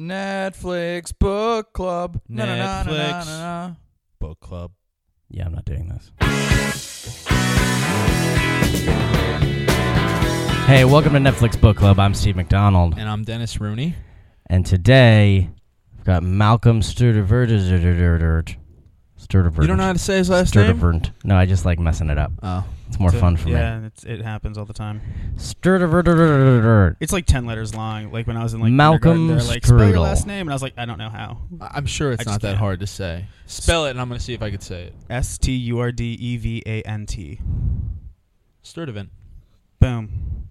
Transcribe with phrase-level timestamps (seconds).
[0.00, 2.20] Netflix book club.
[2.26, 3.26] Na, na, na, na, na, Netflix.
[3.26, 3.74] na, na.
[4.18, 4.72] Book club.
[5.28, 6.10] Yeah, I'm not doing this.
[10.66, 11.98] Hey, welcome to Netflix Book Club.
[11.98, 13.94] I'm Steve McDonald, And I'm Dennis Rooney.
[14.46, 15.50] and today
[15.94, 18.56] we've got Malcolm Sturtevant.
[19.30, 19.62] Sturtevant.
[19.62, 20.64] You don't know how to say his last name?
[20.66, 21.12] Sturtevant.
[21.24, 22.32] No, I just like messing it up.
[22.42, 22.64] Oh.
[22.88, 23.52] It's more So, fun for me.
[23.52, 25.00] yeah, it happens all the time.
[25.36, 26.96] Sturtevant.
[27.00, 28.10] It's like ten letters long.
[28.10, 30.50] Like when I was in like Malcolm kindergarten, they're like spell your last name, and
[30.50, 31.38] I was like, I don't know how.
[31.60, 32.58] I- I'm sure it's I not that can't.
[32.58, 33.26] hard to say.
[33.46, 34.94] Spell it, and I'm going to see if I could say it.
[35.08, 37.40] S T U R D E V A N T.
[38.62, 39.10] Sturtevant.
[39.78, 40.48] Boom.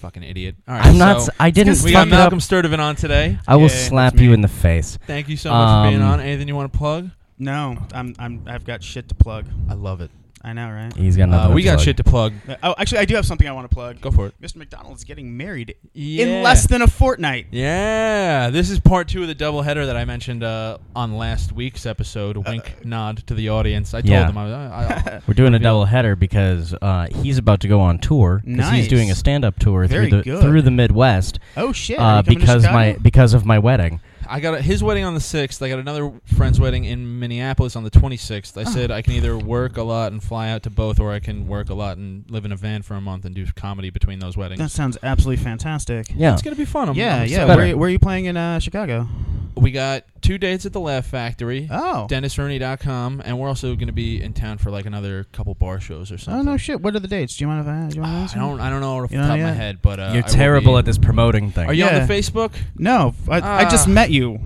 [0.00, 0.56] Fucking idiot.
[0.68, 0.84] All right.
[0.86, 1.22] I'm not.
[1.22, 2.18] so s- I didn't we fuck got it up.
[2.18, 3.38] Malcolm Sturtevant on today.
[3.48, 4.34] I will Yeah, slap you me.
[4.34, 4.98] in the face.
[5.06, 6.20] Thank you so much for being Um, on.
[6.20, 7.10] Anything you want to plug?
[7.42, 9.46] No, I'm I'm I've got shit to plug.
[9.68, 10.10] I love it.
[10.44, 10.92] I know, right?
[10.96, 11.44] He's got nothing.
[11.44, 11.84] Uh, to we got plug.
[11.84, 12.32] shit to plug.
[12.48, 14.00] Uh, Oh, actually, I do have something I want to plug.
[14.00, 14.34] Go for it.
[14.42, 14.56] Mr.
[14.56, 16.24] McDonald's getting married Yeah.
[16.24, 17.46] in less than a fortnight.
[17.52, 21.86] Yeah, this is part two of the doubleheader that I mentioned uh, on last week's
[21.86, 22.36] episode.
[22.38, 23.94] Wink, nod to the audience.
[23.94, 24.26] I told Yeah.
[24.26, 24.52] them I.
[24.52, 25.70] I, I, We're doing a Reveal.
[25.70, 29.60] double header because uh, he's about to go on tour because he's doing a stand-up
[29.60, 30.42] tour Very through the good.
[30.42, 31.98] through the Midwest Oh shit!
[32.00, 34.00] uh, Are you coming to because my because of my wedding.
[34.32, 35.62] I got a, his wedding on the sixth.
[35.62, 38.56] I got another friend's wedding in Minneapolis on the twenty sixth.
[38.56, 41.20] I said I can either work a lot and fly out to both, or I
[41.20, 43.90] can work a lot and live in a van for a month and do comedy
[43.90, 44.58] between those weddings.
[44.58, 46.06] that sounds absolutely fantastic.
[46.16, 46.88] Yeah, It's gonna be fun.
[46.88, 47.44] I'm, yeah, I'm yeah.
[47.54, 49.06] Where, where are you playing in uh, Chicago?
[49.54, 51.68] We got two dates at the Laugh Factory.
[51.70, 52.06] Oh.
[52.10, 56.10] DennisRooney.com, and we're also going to be in town for like another couple bar shows
[56.10, 56.40] or something.
[56.40, 56.80] Oh no shit!
[56.80, 57.36] What are the dates?
[57.36, 57.88] Do you mind if I?
[57.88, 58.60] Do you want to I don't.
[58.60, 59.56] I don't know off the You top know of my yet?
[59.56, 61.66] head, but uh, you're I will terrible be- at this promoting thing.
[61.68, 62.06] Are you on Yeah.
[62.06, 62.52] the Facebook?
[62.76, 63.92] No, I, I just Ah.
[63.92, 64.40] met you.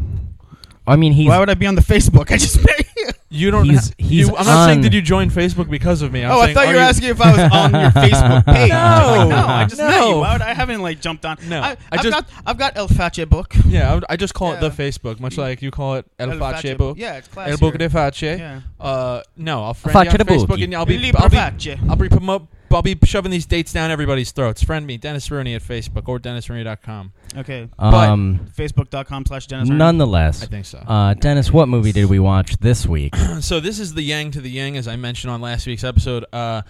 [0.87, 2.31] I mean, he's Why would I be on the Facebook?
[2.33, 3.07] I just met you.
[3.29, 3.65] You don't.
[3.65, 6.25] He's- ha- he's you, I'm not saying on- did you join Facebook because of me.
[6.25, 8.71] I'm oh, I saying, thought you were asking if I was on your Facebook page.
[8.71, 8.77] No.
[8.77, 10.11] I'm like, no, I just met you.
[10.13, 10.19] No.
[10.19, 11.37] Why would I, I haven't like jumped on?
[11.49, 13.55] No, I, I I've just- got I've got El Fache book.
[13.67, 14.73] Yeah, I, would, I just call it the Yeah.
[14.91, 16.97] Facebook, much like you call it El, Face book.
[16.99, 17.53] Yeah, it's classic.
[17.53, 18.21] El Book de classier.
[18.37, 18.39] Face.
[18.39, 18.61] Yeah.
[18.81, 20.65] Uh, no, I'll friend Face you on de Facebook, Bookie.
[20.65, 21.79] and I'll be, Libro I'll be, Face.
[21.89, 22.47] I'll be promote.
[22.71, 24.63] I'll be shoving these dates down everybody's throats.
[24.63, 27.13] Friend me, Dennis Rooney at Facebook or DennisRooney.com.
[27.39, 27.69] Okay.
[27.79, 28.41] um.
[28.57, 29.69] Facebook.com slash Dennis.
[29.69, 29.79] Rooney.
[29.79, 30.79] Nonetheless, I think so.
[30.79, 33.15] uh, Dennis, what movie did we watch this week?
[33.41, 36.25] so this is the Yang to the Yang, as I mentioned on last week's episode.
[36.33, 36.63] Uh,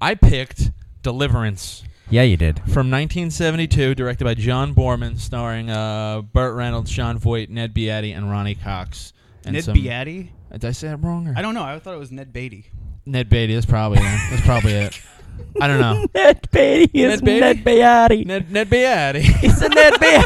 [0.00, 0.70] I picked
[1.02, 2.58] Deliverance yeah, you did.
[2.58, 8.30] from 1972, directed by John Boorman, starring uh, Burt Reynolds, Sean Voight, Ned Beatty, and
[8.30, 9.14] Ronnie Cox.
[9.46, 10.30] And Ned some, Beatty.
[10.52, 11.28] Did I say that wrong?
[11.28, 11.34] Or?
[11.36, 11.62] I don't know.
[11.62, 12.66] I thought it was Ned Beatty.
[13.06, 13.54] Ned Beatty.
[13.54, 14.20] That's probably it.
[14.30, 15.00] That's probably it.
[15.60, 16.06] I don't know.
[16.14, 17.40] Ned Beatty is Ned Beatty?
[17.40, 18.24] Ned Beatty.
[18.24, 20.22] Ned Ned Beatty, It's a Ned Beatty.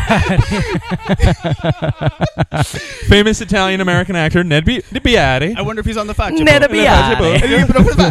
[3.08, 5.54] famous Italian American actor Ned, Be- Beatty.
[5.56, 6.36] I wonder if he's on the fact.
[6.38, 6.70] Ned book.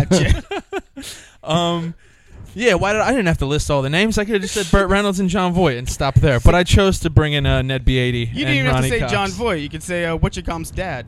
[0.10, 0.42] Beatty.
[1.44, 1.94] Um,
[2.56, 4.18] yeah, why did I didn't have to list all the names?
[4.18, 6.40] I could have just said Burt Reynolds and Jon Voight and stop there.
[6.40, 8.32] But I chose to bring in uh, Ned Beatty.
[8.34, 9.12] You didn't even have to say Cox.
[9.12, 9.62] Jon Voight.
[9.62, 11.06] You could say uh, what your com's dad.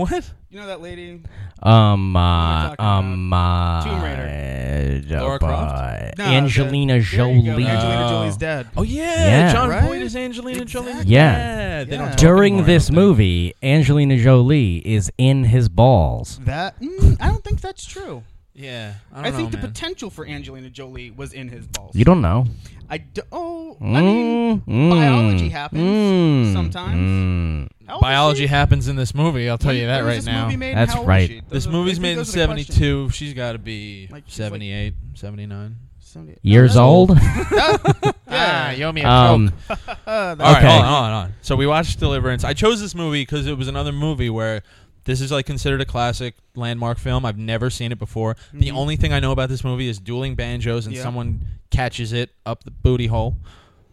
[0.00, 0.30] What?
[0.50, 1.22] You know that lady?
[1.62, 5.06] Um, What uh, are we talking um, uh, Tomb Raider.
[5.16, 5.74] uh, Laura Croft?
[5.74, 7.66] uh, No, Angelina the- there you go, Jolie.
[7.66, 8.08] Angelina.
[8.08, 8.66] Jolie's dad.
[8.76, 9.52] Oh yeah, Yeah.
[9.52, 9.84] John Right?
[9.84, 10.88] Voight is Angelina Jolie.
[10.90, 11.12] Exactly.
[11.14, 11.84] Yeah.
[11.84, 12.16] they don't Yeah.
[12.16, 16.40] During anymore, this don't movie, Angelina Jolie is in his balls.
[16.44, 18.22] That mm, I don't think that's true.
[18.60, 19.72] Yeah, I, I, don't think know, the man.
[19.72, 21.94] potential for Angelina Jolie was in his balls.
[21.94, 22.46] You don't know.
[22.88, 26.94] I do, oh, I mean, Mm, biology mm, happens mm, sometimes.
[26.96, 27.68] mm.
[27.86, 29.48] how old is Biology happens in this movie.
[29.48, 30.44] I'll tell When- you that right this now.
[30.44, 30.76] Movie made?
[30.76, 31.28] That's How old is right.
[31.28, 31.42] she?
[31.48, 32.76] This are- movie's made in those are the questions.
[32.76, 33.10] 72.
[33.10, 35.76] She's got to be Like, she's like- 78, 79.
[36.00, 37.10] 70 Years no, old?
[38.32, 40.66] Ah, you owe me a um, All that's- right, Okay.
[40.66, 41.34] hold on, hold on, hold on.
[41.42, 42.42] So we watched Deliverance.
[42.44, 44.62] I chose this movie because it was another movie where
[45.10, 47.24] this is like considered a classic landmark film.
[47.26, 48.36] I've never seen it before.
[48.52, 48.74] The Mhm.
[48.74, 51.02] only thing I know about this movie is dueling banjos and Yeah.
[51.02, 51.40] someone
[51.70, 53.36] catches it up the booty hole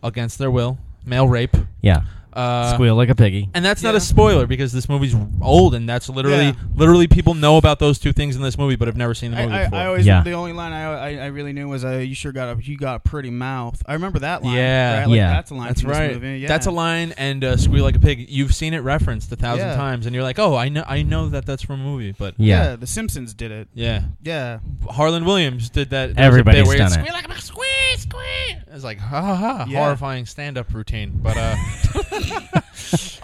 [0.03, 0.77] against their will.
[1.05, 1.55] Male rape.
[1.81, 2.01] yeah.
[2.37, 3.49] Uh, Squeal like a piggy.
[3.53, 3.97] and that's not Yeah.
[3.97, 6.53] a spoiler because this movie's old and that's literally Yeah.
[6.75, 9.37] literally people know about those two things in this movie but have never seen the
[9.37, 9.79] movie I, I, before.
[9.79, 10.21] I always Yeah.
[10.23, 12.77] the only line I, I, I really knew was uh, you sure got a you
[12.77, 13.81] got a pretty mouth.
[13.85, 14.55] I remember that line.
[14.55, 14.99] Yeah.
[14.99, 15.07] right?
[15.07, 15.29] Like, Yeah.
[15.31, 15.67] that's a line.
[15.67, 16.13] That's from this right.
[16.13, 16.47] movie, Yeah.
[16.47, 19.67] That's a line, and uh, "Squeal Like a Pig." You've seen it referenced a thousand
[19.69, 19.75] Yeah.
[19.75, 22.35] times, and you're like, "Oh, I know, I know that that's from a movie." But
[22.37, 22.75] Yeah.
[22.75, 23.67] The Simpsons did it.
[23.73, 24.59] yeah, Yeah.
[24.89, 26.13] Harland Williams did that.
[26.15, 26.99] there was a Everybody's where done it's, it.
[26.99, 27.63] Squeal like a pig, squeal,
[27.97, 28.57] squeal.
[28.71, 29.79] It's like ha ha ha, Yeah.
[29.79, 31.11] horrifying stand-up routine.
[31.15, 31.55] But uh,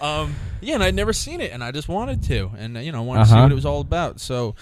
[0.00, 2.92] um, yeah, and I'd never seen it, and I just wanted to, and uh, you
[2.92, 3.42] know, wanted to see Uh-huh.
[3.44, 4.20] what it was all about.
[4.20, 4.54] So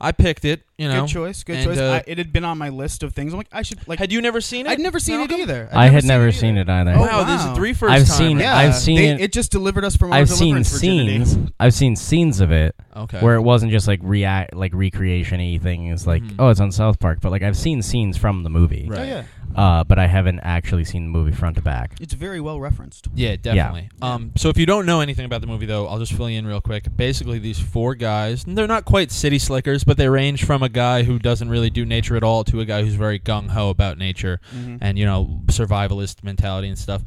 [0.00, 0.62] I picked it.
[0.76, 1.44] You know, Good choice.
[1.44, 1.78] Good and, choice.
[1.78, 3.32] uh, I, it had been on my list of things.
[3.32, 4.00] I'm like, I should like.
[4.00, 4.70] had you never seen it?
[4.70, 5.68] I'd never seen it either.
[5.72, 6.94] I'd I had seen never it seen it either.
[6.96, 7.52] Oh, Wow, this wow.
[7.52, 8.16] is three first I've time.
[8.16, 10.72] seen- Yeah, I've seen they- it- It just delivered us from our I've seen deliverance
[10.72, 11.24] virginity.
[11.24, 11.50] scenes.
[11.60, 12.74] I've seen scenes of it.
[12.96, 13.18] Okay.
[13.20, 16.36] where it wasn't just like react like recreation-y things like Mhm.
[16.38, 19.00] oh it's on South Park, but like I've seen scenes from the movie, Right.
[19.00, 19.22] Oh yeah,
[19.54, 21.92] uh, but I haven't actually seen the movie front to back.
[22.00, 23.08] it's very well referenced.
[23.14, 23.88] Yeah, definitely.
[24.02, 26.38] Um, so if you don't know anything about the movie, though, I'll just fill you
[26.38, 26.84] in real quick.
[26.96, 30.68] Basically, these four guys, and they're not quite city slickers, but they range from a
[30.68, 33.70] guy who doesn't really do nature at all to a guy who's very gung ho
[33.70, 34.78] about nature Mhm.
[34.80, 37.02] and you know survivalist mentality and stuff.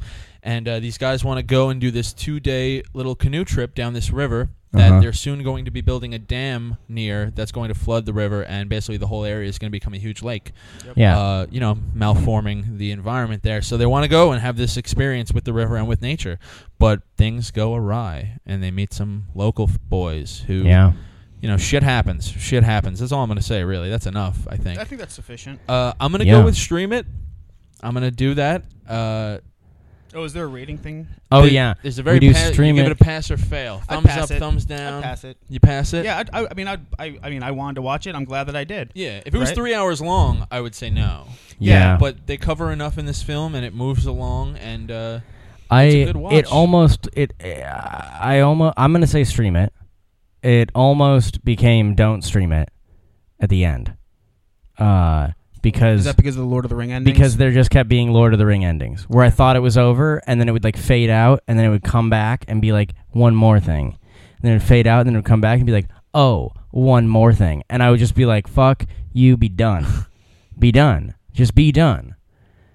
[0.48, 3.74] And uh, these guys want to go and do this two day little canoe trip
[3.74, 5.00] down this river that Uh-huh.
[5.00, 8.42] they're soon going to be building a dam near that's going to flood the river,
[8.44, 10.52] and basically the whole area is going to become a huge lake
[10.96, 13.60] Yeah, uh, you know, malforming the environment there.
[13.62, 16.38] So they want to go and have this experience with the river and with nature,
[16.78, 20.92] but things go awry, and they meet some local f- boys who, yeah.
[21.42, 22.26] you know, shit happens.
[22.28, 23.00] Shit happens.
[23.00, 23.64] That's all I'm gonna say.
[23.64, 24.46] Really, that's enough.
[24.50, 24.78] I think.
[24.80, 25.60] I think that's sufficient.
[25.68, 26.32] Uh, I'm gonna Yeah.
[26.40, 27.06] go with stream it.
[27.82, 28.64] I'm gonna do that.
[28.86, 29.38] Uh,
[30.18, 31.06] Oh, is there a rating thing?
[31.30, 32.86] Oh there- yeah, There's a very do pa- you give it.
[32.86, 33.80] it a pass or fail.
[33.88, 34.38] I'd Thumbs pass up, it.
[34.40, 35.02] thumbs I'd down.
[35.02, 35.36] pass it.
[35.48, 36.04] You pass it.
[36.04, 38.14] Yeah, I'd, I, I mean, I'd, I, I mean, I wanted to watch it.
[38.14, 38.90] I'm glad that I did.
[38.94, 39.20] Yeah.
[39.24, 39.54] If it was Right?
[39.56, 41.26] three hours long, I would say no.
[41.58, 41.96] yeah.
[41.98, 44.90] But they cover enough in this film, and it moves along, and.
[44.90, 45.20] Uh,
[45.70, 46.32] I It's a good watch.
[46.32, 49.70] it almost it I almost I'm gonna say stream it.
[50.42, 52.70] It almost became don't stream it
[53.38, 53.92] at the end,
[54.78, 55.28] uh,
[55.62, 57.14] because Is that because of the Lord of the Ring endings?
[57.16, 59.76] because there just kept being Lord of the Ring endings where I thought it was
[59.78, 62.60] over and then it would like fade out and then it would come back and
[62.62, 63.86] be like one more thing,
[64.36, 65.88] and then it would fade out and then it would come back and be like
[66.14, 69.86] oh one more thing and I would just be like fuck you be done,
[70.58, 72.14] be done, just be done.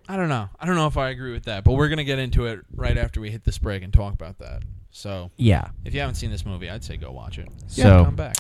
[0.07, 0.50] I don't know.
[0.59, 2.97] I don't know if I agree with that, but we're gonna get into it right
[2.97, 4.63] after we hit this break and talk about that.
[4.91, 5.69] So Yeah.
[5.86, 7.47] if you haven't seen this movie, I'd say go watch it.
[7.68, 8.36] So- come back.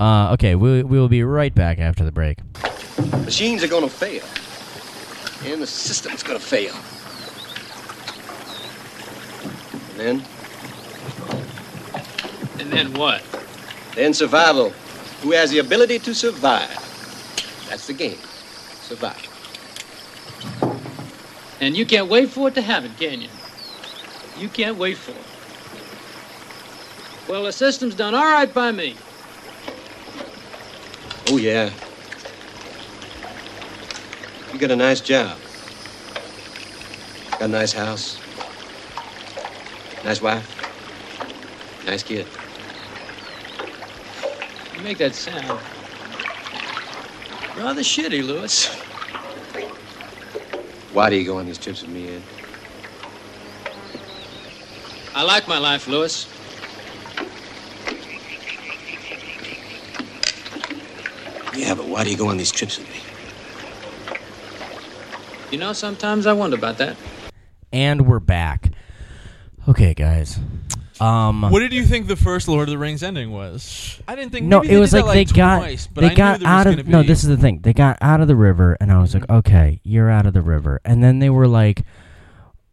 [0.00, 2.38] Uh, okay, we we will be right back after the break.
[3.24, 4.24] Machines are gonna fail.
[5.50, 6.74] And the system's gonna fail.
[9.90, 10.24] And then,
[12.58, 13.22] And then what?
[13.94, 14.70] then survival.
[15.22, 16.68] Who has the ability to survive?
[17.68, 18.18] That's the game.
[18.82, 19.30] Survive.
[21.60, 23.28] And you can't wait for it to happen, can you?
[24.38, 25.16] You can't wait for it.
[27.30, 28.96] Well, the system's done all right by me.
[31.28, 31.70] Oh, yeah.
[34.52, 35.38] You got a nice job.
[37.38, 38.20] Got a nice house.
[40.04, 41.84] Nice wife.
[41.86, 42.26] Nice kid.
[44.76, 45.60] You make that sound
[47.56, 48.68] rather shitty, Lewis.
[50.92, 52.22] Why do you go on these trips with me, Ed?
[55.14, 56.28] I like my life, Lewis.
[61.54, 62.96] Yeah, but why do you go on these trips with me?
[65.52, 66.96] You know, sometimes I wonder about that.
[67.72, 68.72] And we're back.
[69.68, 70.40] Okay, guys.
[71.00, 74.00] Um, What did you think the first Lord of the Rings ending was?
[74.08, 74.46] I didn't think.
[74.46, 76.48] no, maybe it was did like, that, they got twice, but they I got there
[76.48, 77.04] out of no.
[77.04, 77.60] This is the thing.
[77.60, 80.42] They got out of the river, and I was like, okay, you're out of the
[80.42, 80.80] river.
[80.84, 81.84] And then they were like,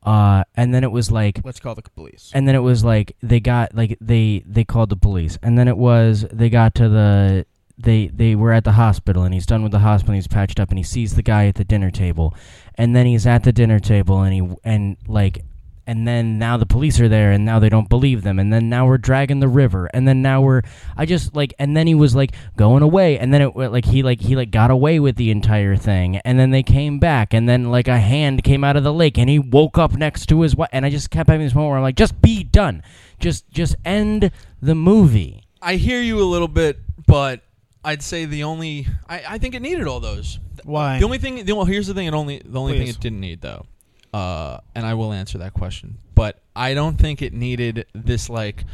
[0.02, 2.32] uh, and then it was like, let's call the police.
[2.34, 5.68] and then it was like they got like they they called the police, and then
[5.68, 7.46] it was they got to the
[7.84, 10.14] they they were at the hospital, and he's done with the hospital.
[10.14, 12.36] And he's patched up, and he sees the guy at the dinner table,
[12.76, 15.44] and then he's at the dinner table, and he and like.
[15.88, 18.38] And then now the police are there, and now they don't believe them.
[18.38, 20.62] And then now we're dragging the river, and then now we're
[20.96, 24.04] I just like, and then he was like going away, and then it like he
[24.04, 27.50] like he like got away with the entire thing, and then they came back, and
[27.50, 30.42] then like a hand came out of the lake, and he woke up next to
[30.42, 32.84] his wife, and I just kept having this moment where I'm like, just be done,
[33.20, 34.32] just just end
[34.62, 35.44] the movie.
[35.64, 37.42] I hear you a little bit, but
[37.84, 40.40] I'd say the only I, I think it needed all those.
[40.64, 41.00] Why?
[41.00, 42.08] The only thing, the, well, here's the thing.
[42.08, 43.66] It only the only thing it didn't need though,
[44.14, 45.98] uh, and I will answer that question.
[46.14, 48.66] But I don't think it needed this like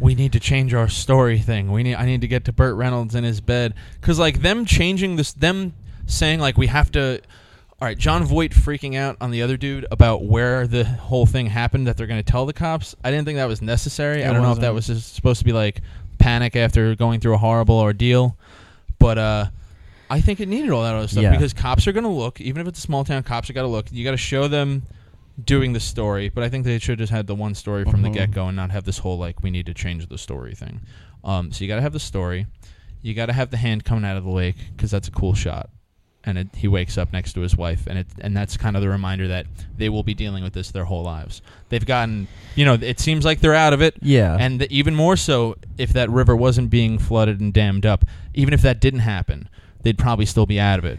[0.00, 1.72] we need to change our story thing.
[1.72, 4.64] We need I need to get to Burt Reynolds in his bed because like them
[4.64, 5.74] changing this, them
[6.06, 7.20] saying like we have to.
[7.80, 11.46] All right, Jon Voight freaking out on the other dude about where the whole thing
[11.46, 12.94] happened that they're going to tell the cops.
[13.02, 14.24] I didn't think that was necessary.
[14.24, 15.80] I don't know if that was just supposed to be like
[16.18, 18.36] panic after going through a horrible ordeal,
[19.02, 19.46] but uh,
[20.08, 21.30] I think it needed all that other stuff Yeah.
[21.32, 23.62] because cops are going to look, even if it's a small town, cops are got
[23.62, 23.90] to look.
[23.92, 24.82] You got to show them
[25.42, 28.08] doing the story, but I think they should just had the one story from the
[28.10, 28.14] Mhm.
[28.14, 30.80] get go and not have this whole like we need to change the story thing.
[31.24, 32.46] Um, so you got to have the story,
[33.00, 35.34] you got to have the hand coming out of the lake because that's a cool
[35.34, 35.70] shot,
[36.24, 38.82] and it, he wakes up next to his wife, and it and that's kind of
[38.82, 41.42] the reminder that they will be dealing with this their whole lives.
[41.68, 44.94] They've gotten, you know, it seems like they're out of it, Yeah, and th- even
[44.94, 48.04] more so if that river wasn't being flooded and dammed up.
[48.34, 49.48] Even if that didn't happen,
[49.82, 50.98] they'd probably still be out of it.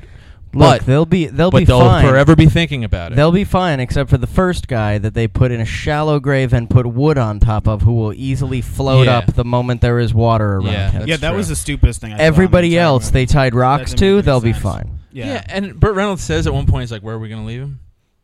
[0.55, 2.05] Look, but they'll be they'll but be they'll fine.
[2.07, 3.15] forever be thinking about it.
[3.15, 6.53] They'll be fine, except for the first guy that they put in a shallow grave
[6.53, 9.17] and put wood on top of, who will easily float Yeah.
[9.17, 11.07] up the moment there is water around Yeah, him.
[11.07, 11.37] yeah, that true.
[11.37, 12.13] was the stupidest thing.
[12.13, 14.99] I saw in Everybody else they tied rocks to, they'll any be fine.
[15.13, 15.25] Yeah.
[15.27, 15.43] Yeah.
[15.47, 17.61] and Burt Reynolds says at one point, he's like, "Where are we going to leave
[17.61, 17.79] him?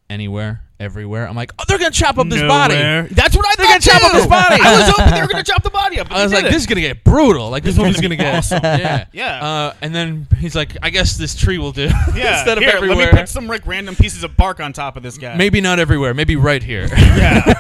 [0.10, 3.54] Anywhere, everywhere." I'm like, "Oh, they're going to chop up this body." That's what I
[3.56, 4.56] They're thought gonna chop up this body.
[4.64, 6.12] I was hoping they were gonna chop the body up.
[6.12, 6.54] I was like, didn't.
[6.54, 7.50] "This is gonna get brutal.
[7.52, 8.60] Like this This movie's one's gonna get awesome.
[8.64, 9.44] yeah, Yeah.
[9.46, 12.74] Uh, and then he's like, "I guess this tree will do." Yeah, Instead of here,
[12.76, 12.98] everywhere.
[13.06, 15.36] let me put some like random pieces of bark on top of this guy.
[15.36, 16.14] Maybe not everywhere.
[16.16, 16.88] Maybe right here.
[16.92, 17.54] Yeah.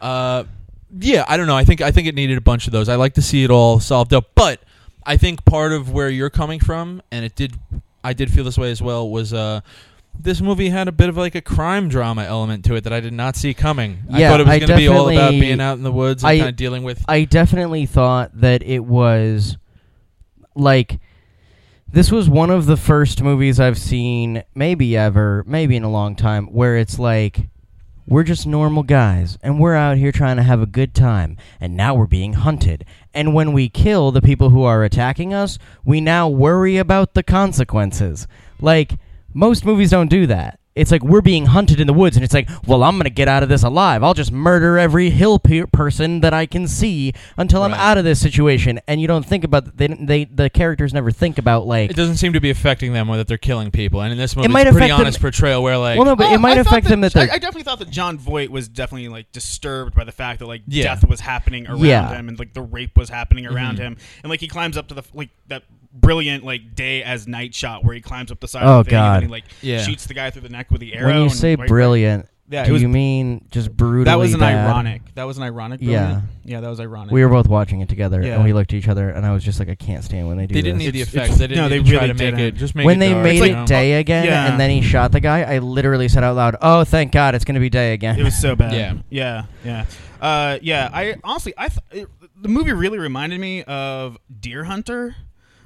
[0.00, 0.44] Uh,
[0.98, 1.56] yeah, I don't know.
[1.56, 2.88] I think I think it needed a bunch of those.
[2.88, 4.60] I like to see it all solved up, but
[5.04, 7.58] I think part of where you're coming from, and it did,
[8.04, 9.60] I did feel this way as well, was uh,
[10.18, 13.00] this movie had a bit of like a crime drama element to it that I
[13.00, 14.00] did not see coming.
[14.12, 15.92] I Yeah, thought it was I going to be all about being out in the
[15.92, 17.04] woods and I- kind of dealing with.
[17.08, 19.56] I definitely thought that it was
[20.54, 20.98] like
[21.92, 26.14] this was one of the first movies I've seen, maybe ever, maybe in a long
[26.14, 27.48] time, where it's like
[28.10, 31.76] we're just normal guys and we're out here trying to have a good time and
[31.76, 32.84] now we're being hunted.
[33.14, 37.22] And when we kill the people who are attacking us, we now worry about the
[37.22, 38.26] consequences.
[38.60, 38.98] Like
[39.32, 40.59] most movies don't do that.
[40.80, 43.28] It's like we're being hunted in the woods, and it's like, well, I'm gonna get
[43.28, 44.02] out of this alive.
[44.02, 48.04] I'll just murder every hill pe- person that I can see until I'm out of
[48.04, 48.80] this situation.
[48.88, 52.16] And you don't think about they, they the characters never think about like it doesn't
[52.16, 54.00] seem to be affecting them or that they're killing people.
[54.00, 56.06] And in this movie, might it's a pretty affect them- honest portrayal where like, well,
[56.06, 57.78] no, but Oh, it might I thought affect them that I, they're I definitely thought
[57.80, 60.84] that Jon Voight was definitely like disturbed by the fact that like Yeah.
[60.84, 62.08] death was happening around Yeah.
[62.14, 63.80] him and like the rape was happening around Mhm.
[63.82, 67.54] him and like he climbs up to the like that brilliant like day as night
[67.54, 69.14] shot where he climbs up the side Oh, of the thing God.
[69.16, 69.82] and he like Yeah.
[69.82, 71.06] shoots the guy through the neck with the arrow.
[71.06, 72.26] when you and, say like, brilliant.
[72.48, 74.04] yeah, do was you mean just brutally?
[74.04, 74.66] that was an bad?
[74.68, 75.02] ironic.
[75.14, 75.80] That was an ironic.
[75.82, 75.98] Yeah.
[76.00, 76.24] brilliant.
[76.44, 77.12] yeah, that was ironic.
[77.12, 78.34] We were both watching it together, Yeah.
[78.36, 80.36] and we looked at each other, and I was just like, I can't stand when
[80.36, 80.86] they do they didn't this.
[80.86, 81.24] need the It's- effects.
[81.26, 82.40] it's- They didn't no, need they to try really to make didn't.
[82.40, 83.66] it just make when it they dark, made you it know?
[83.66, 84.50] day again, Yeah.
[84.50, 87.44] and then he shot the guy, I literally said out loud, "Oh, thank God, it's
[87.44, 88.72] gonna be day again." It was so bad.
[88.74, 88.94] Yeah.
[89.10, 89.84] yeah, yeah,
[90.20, 90.88] uh, yeah.
[90.92, 92.08] I honestly, I th- it,
[92.40, 95.14] the movie really reminded me of Deer Hunter.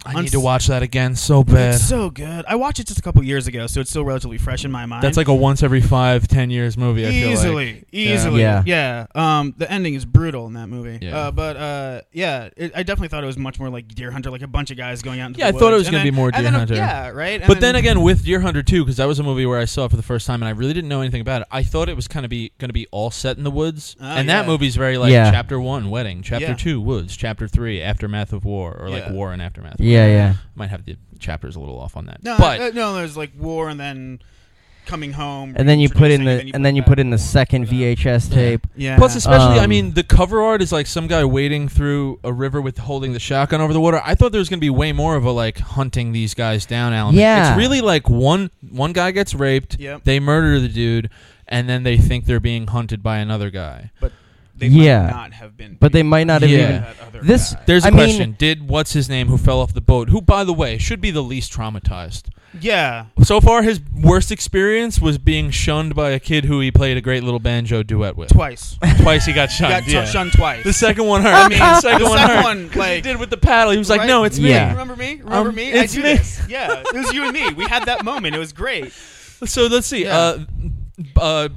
[0.05, 1.75] I need to watch that again so bad.
[1.77, 2.45] It's so good.
[2.47, 4.87] I watched it just a couple years ago, so it's still relatively fresh in my
[4.87, 5.03] mind.
[5.03, 7.07] That's like a once every five, ten years movie.
[7.07, 7.89] I feel easily, like.
[7.93, 8.63] easily, Yeah.
[8.67, 9.07] yeah.
[9.15, 10.99] Um, the ending is brutal in that movie.
[11.01, 11.17] Yeah.
[11.17, 14.31] Uh, but uh, yeah, it, I definitely thought it was much more like Deer Hunter,
[14.31, 15.29] like a bunch of guys going out.
[15.29, 16.75] Into Yeah, the I thought it was gonna be more Deer then, uh, Hunter.
[16.75, 17.41] Yeah, right.
[17.41, 19.65] And But then again, with Deer Hunter too, because that was a movie where I
[19.65, 21.49] saw it for the first time and I really didn't know anything about it.
[21.51, 23.97] I thought it was kind of be going to be all set in the woods,
[24.01, 25.31] Oh, and that movie's very like Yeah.
[25.31, 26.55] chapter one, wedding, chapter Yeah.
[26.55, 29.13] two, woods, chapter three, aftermath of war, or like Yeah.
[29.13, 29.77] war and aftermath.
[29.79, 30.07] yeah, yeah.
[30.09, 30.35] Yeah.
[30.55, 33.31] Might have the chapters a little off on that, no, but uh, no, there's like
[33.39, 34.21] war and then
[34.87, 37.67] coming home, And then you put in the and then you put in the second.
[37.69, 38.67] VHS tape.
[38.77, 38.99] Yeah.
[38.99, 42.31] Plus, especially, I Um, mean, the cover art is like some guy wading through a
[42.31, 44.03] river with holding the shotgun over the water.
[44.05, 46.67] I thought there was going to be way more of a like hunting these guys
[46.67, 47.19] down element.
[47.19, 47.53] Yeah.
[47.53, 50.05] it's really like one one guy gets raped, Yep.
[50.05, 51.09] they murder the dude,
[51.49, 53.91] and then they think they're being hunted by another guy.
[54.57, 55.03] They Yeah.
[55.05, 56.93] might not have been, But they might not have Yeah.
[57.13, 57.27] even.
[57.27, 57.61] This- guy.
[57.67, 60.09] There's a I mean- question: Did what's his name who fell off the boat?
[60.11, 62.25] Who, by the way, should be the least traumatized.
[62.61, 66.97] yeah, So far, his worst experience was being shunned by a kid who he played
[66.97, 68.29] a great little banjo duet with.
[68.29, 68.79] twice.
[69.01, 69.71] Twice he got He shunned.
[69.87, 70.05] got yeah.
[70.05, 70.63] shunned twice.
[70.63, 71.35] The second one hurt.
[71.35, 72.45] I mean, the second the one second hurt.
[72.45, 73.73] one, he like did with the paddle.
[73.73, 74.07] He was like, Right?
[74.07, 74.71] "No, it's me." Yeah.
[74.71, 75.21] Remember me?
[75.25, 75.65] Remember Um, me?
[75.73, 76.15] it's I do me.
[76.15, 76.41] this.
[76.49, 77.53] Yeah, it was you and me.
[77.55, 78.37] We had that moment.
[78.37, 78.93] It was great.
[79.47, 80.05] So let's see.
[80.05, 80.17] Yeah.
[80.17, 80.39] Uh,
[81.21, 81.49] uh,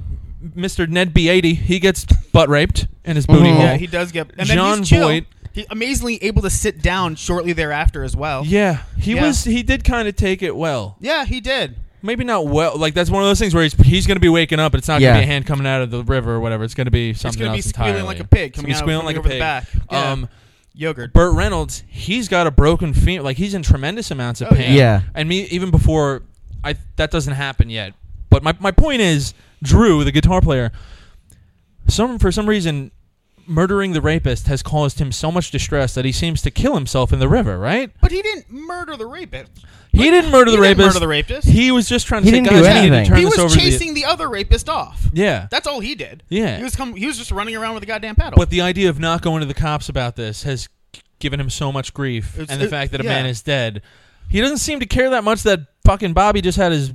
[0.56, 0.88] Mr.
[0.88, 3.54] Ned Beatty, he gets butt raped in his booty Mhm.
[3.54, 3.62] hole.
[3.64, 4.28] Yeah, he does get.
[4.38, 5.08] And John then he's chill.
[5.08, 5.26] Voight.
[5.52, 8.44] He amazingly able to sit down shortly thereafter as well.
[8.46, 9.26] Yeah, he Yeah.
[9.26, 9.44] was.
[9.44, 10.96] He did kind of take it well.
[11.00, 11.76] Yeah, he did.
[12.00, 12.76] Maybe not well.
[12.76, 14.78] Like that's one of those things where he's he's going to be waking up, but
[14.78, 15.08] it's not Yeah.
[15.14, 16.62] going to be a hand coming out of the river or whatever.
[16.62, 18.06] It's going to be It's something gonna be else squealing entirely.
[18.06, 19.38] like a pig It's coming gonna out be squealing coming like a over pig.
[19.38, 19.66] the back.
[19.90, 20.12] Yeah.
[20.12, 20.28] Um,
[20.74, 21.12] Yogurt.
[21.12, 23.24] Burt Reynolds, he's got a broken femur.
[23.24, 24.76] Like he's in tremendous amounts of Oh, pain.
[24.76, 25.00] Yeah.
[25.16, 26.22] And me even before
[26.62, 27.94] I that doesn't happen yet.
[28.30, 30.72] But my my point is Drew, the guitar player,
[31.88, 32.90] some for some reason
[33.46, 37.12] murdering the rapist has caused him so much distress that he seems to kill himself
[37.14, 37.90] in the river, right?
[38.02, 39.50] but he didn't murder the rapist.
[39.90, 40.86] He didn't murder the He didn't rapist.
[40.96, 41.48] murder the rapist.
[41.48, 43.06] He was just trying to He say, didn't guys, do we need to anything.
[43.08, 45.06] turn he this was over to chasing the other rapist off.
[45.14, 45.48] Yeah.
[45.50, 46.22] That's all he did.
[46.28, 46.58] Yeah.
[46.58, 48.36] He was com- he was just running around with a goddamn paddle.
[48.36, 50.68] But the idea of not going to the cops about this has
[51.18, 53.10] given him so much grief, It's- and the it- fact that a yeah.
[53.10, 53.80] man is dead,
[54.28, 56.92] he doesn't seem to care that much that fucking Bobby just had his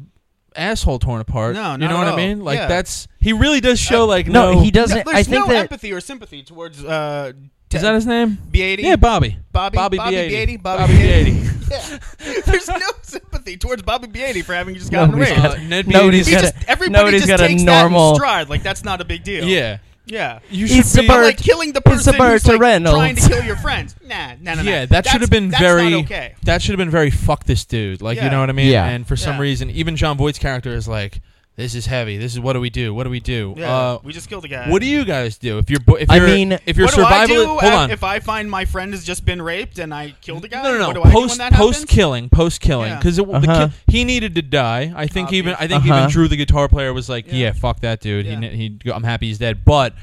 [0.55, 1.55] asshole torn apart.
[1.55, 1.71] No, no.
[1.73, 2.43] you not know at what I mean?
[2.43, 2.67] Like Yeah.
[2.67, 4.59] that's he really does show Uh, like No, no.
[4.61, 4.97] he doesn't.
[4.97, 7.33] No, there's I think no that empathy or sympathy towards uh,
[7.71, 8.37] Is that his name?
[8.51, 8.83] Beatty?
[8.83, 9.37] Yeah, Bobby.
[9.51, 10.29] Bobby, Bobby Bobby Beatty.
[10.35, 11.31] Beatty, Bobby, Bobby Beatty.
[11.31, 11.49] Beatty.
[11.71, 12.41] yeah.
[12.45, 15.41] There's no sympathy towards Bobby Beatty for having just gotten Nobody's raped.
[15.43, 17.63] got- Uh, Ned nobody's Beatty- He got just, a- everybody nobody's just got a takes
[17.63, 19.45] that in stride like that's not a big deal.
[19.45, 19.77] Yeah.
[20.05, 20.39] Yeah.
[20.49, 22.97] You It's be- about- But like killing the It's person about who's like Reynolds.
[22.97, 23.95] trying to kill your friends.
[24.05, 24.61] Nah, nah, nah.
[24.63, 24.69] nah.
[24.69, 25.89] yeah, that should have been that's very.
[25.91, 26.35] Not okay.
[26.43, 27.09] That should have been very.
[27.09, 28.01] Fuck this dude.
[28.01, 28.67] Like you know what I mean?
[28.71, 28.85] Yeah.
[28.85, 29.41] And for some Yeah.
[29.41, 31.21] reason, even Jon Voight's character is like,
[31.55, 32.17] "This is heavy.
[32.17, 32.93] This is what do we do?
[32.93, 33.53] What do we do?
[33.57, 34.69] Yeah, Uh, we just killed a guy.
[34.69, 37.01] what do you guys do if you're if I you're mean- if you're what do
[37.01, 37.35] survival?
[37.35, 37.91] do hold if- on.
[37.91, 40.63] if I find my friend has just been raped and I killed a guy?
[40.63, 41.01] No, no, What no.
[41.03, 41.91] do I do Post when that post happens?
[41.95, 42.97] killing, post killing, Yeah.
[42.97, 43.69] because Uh-huh.
[43.87, 44.91] he needed to die.
[44.95, 45.97] I think even I think Uh-huh.
[45.99, 47.51] even Drew, the guitar player, was like, "Yeah, Yeah.
[47.53, 48.25] fuck that dude.
[48.25, 48.39] Yeah.
[48.41, 49.93] He, he, I'm happy he's dead." But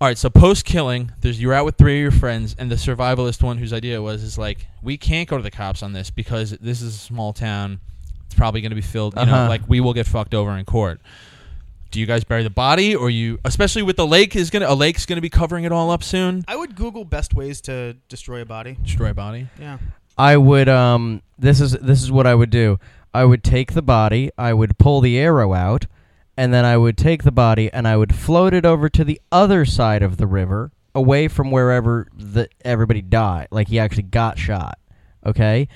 [0.00, 2.74] all right, so post killing, there's you're out with three of your friends, and the
[2.76, 6.10] survivalist one whose idea was is like, we can't go to the cops on this
[6.10, 7.80] because this is a small town.
[8.36, 9.14] It's probably going to be filled.
[9.16, 9.48] You know, Uh-huh.
[9.48, 11.00] like we will get fucked over in court.
[11.90, 14.74] Do you guys bury the body, or you, especially with the lake is gonna a
[14.74, 16.44] lake's gonna be covering it all up soon?
[16.46, 18.76] I would Google best ways to destroy a body.
[18.82, 19.46] Destroy a body.
[19.58, 19.78] Yeah.
[20.18, 22.78] I would um this is this is what I would do.
[23.14, 25.86] I would take the body, I would pull the arrow out,
[26.36, 29.18] and then I would take the body and I would float it over to the
[29.32, 34.38] other side of the river, away from wherever the everybody died, like he actually got
[34.38, 34.78] shot.
[35.24, 35.68] Okay?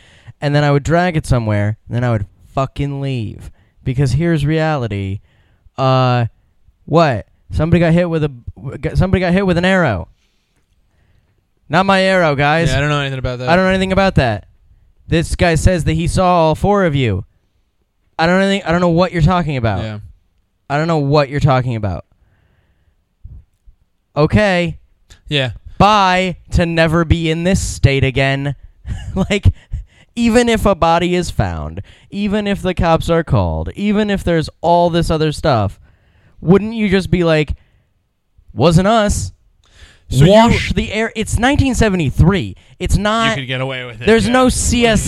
[0.43, 3.51] And then I would drag it somewhere, and then I would fucking leave.
[3.85, 5.21] Because here's reality.
[5.79, 6.27] Uh
[6.85, 7.27] what?
[7.51, 8.33] Somebody got hit with a
[8.95, 10.09] somebody got hit with an arrow.
[11.69, 12.71] Not my arrow, guys.
[12.71, 13.49] Yeah, I don't know anything about that.
[13.49, 14.49] I don't know anything about that.
[15.07, 17.25] This guy says that he saw all four of you.
[18.19, 18.67] I don't know anything.
[18.69, 19.83] I don't know what you're talking about.
[19.83, 20.01] Yeah.
[20.69, 22.05] I don't know what you're talking about.
[24.17, 24.79] Okay,
[25.29, 25.53] Yeah.
[25.79, 28.57] bye to never be in this state again.
[29.31, 29.47] like,
[30.17, 34.51] even if a body is found, even if the cops are called, even if there's
[34.61, 35.81] all this other stuff,
[36.41, 37.55] wouldn't you just be like,
[38.53, 39.33] wasn't us?
[40.09, 41.13] So you- Wash the air.
[41.15, 42.57] It's 1973.
[42.79, 43.37] It's not.
[43.37, 44.07] you could get away with it.
[44.07, 44.33] There's yeah.
[44.33, 45.05] no You could get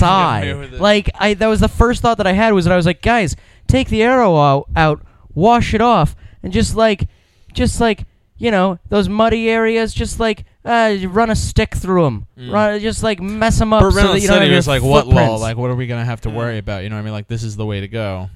[0.52, 0.80] away with CSI.
[0.80, 3.02] Like I, that was the first thought that I had was that I was like,
[3.02, 3.34] guys,
[3.66, 5.02] take the arrow out, out,
[5.34, 7.08] wash it off, and just like,
[7.52, 8.04] just like,
[8.42, 13.02] you know, those muddy areas, just like, uh, run a stick through them, run, just
[13.02, 13.80] like mess them up.
[13.82, 15.36] Burt so that Reynolds you don't said have he your was like, "What law?
[15.36, 16.82] Like, what are we gonna have to worry about?
[16.82, 17.12] You know what I mean?
[17.12, 18.28] Like, this is the way to go."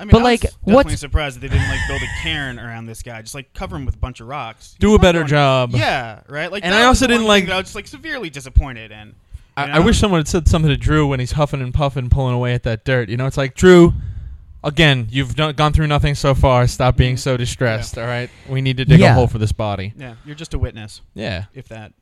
[0.00, 2.22] I mean, But, I like, was definitely what's- surprised that they didn't like build a
[2.22, 3.20] cairn around this guy.
[3.20, 4.76] Just like cover him with a bunch of rocks.
[4.78, 5.70] Do a better going- job.
[5.74, 6.52] Yeah, right.
[6.52, 9.14] Like, And I also didn't like- I was just like severely disappointed in.
[9.56, 12.32] I, I wish someone had said something to Drew when he's huffing and puffing, pulling
[12.36, 13.08] away at that dirt.
[13.08, 13.92] You know, it's like Drew.
[14.64, 16.66] Again, you've done, gone through nothing so far.
[16.66, 17.20] Stop being Mhm.
[17.20, 17.96] so distressed.
[17.96, 19.92] All right, we need to dig a hole for this body.
[19.96, 21.92] Yeah, you're just a witness, Yeah, if that.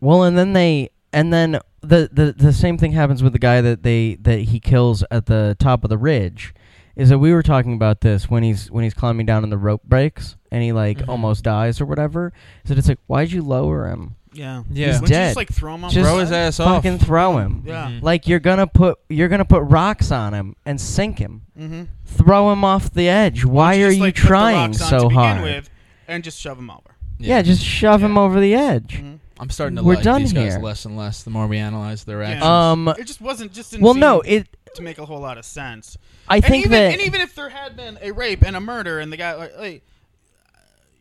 [0.00, 3.60] Well, and then they, and then the, the the same thing happens with the guy
[3.62, 6.54] that they that he kills at the top of the ridge.
[6.96, 9.58] Is that we were talking about this when he's when he's climbing down and the
[9.58, 11.08] rope breaks and he like Mhm.
[11.08, 12.32] almost dies or whatever.
[12.64, 14.16] Is that it's like why'd you lower him?
[14.34, 14.86] Yeah, Yeah.
[14.86, 15.26] He's Wouldn't you dead.
[15.28, 16.82] just like throw him on Just throw his ass off.
[16.82, 17.62] Fucking throw him.
[17.66, 17.86] Yeah.
[17.88, 18.02] Mhm.
[18.02, 21.42] Like you're gonna put you're gonna put rocks on him and sink him.
[21.58, 21.82] Mm-hmm.
[22.04, 23.44] Throw him off the edge.
[23.44, 25.42] Why are just, you like, put the trying rocks on so to begin hard?
[25.42, 25.70] With,
[26.08, 26.80] and just shove him over.
[27.18, 27.42] yeah.
[27.42, 28.20] just shove him Yeah.
[28.20, 29.00] over the edge.
[29.02, 29.18] Mhm.
[29.38, 30.62] I'm starting to We're like done these guys here.
[30.62, 32.28] less and less the more we analyze their Yeah.
[32.28, 32.44] actions.
[32.44, 32.88] Um.
[32.98, 34.20] It just wasn't just didn't Well, seem no.
[34.20, 34.46] It.
[34.76, 35.96] to make a whole lot of sense.
[36.28, 36.92] I and think even, that.
[36.92, 39.56] and even if there had been a rape and a murder and the guy like,
[39.58, 39.82] like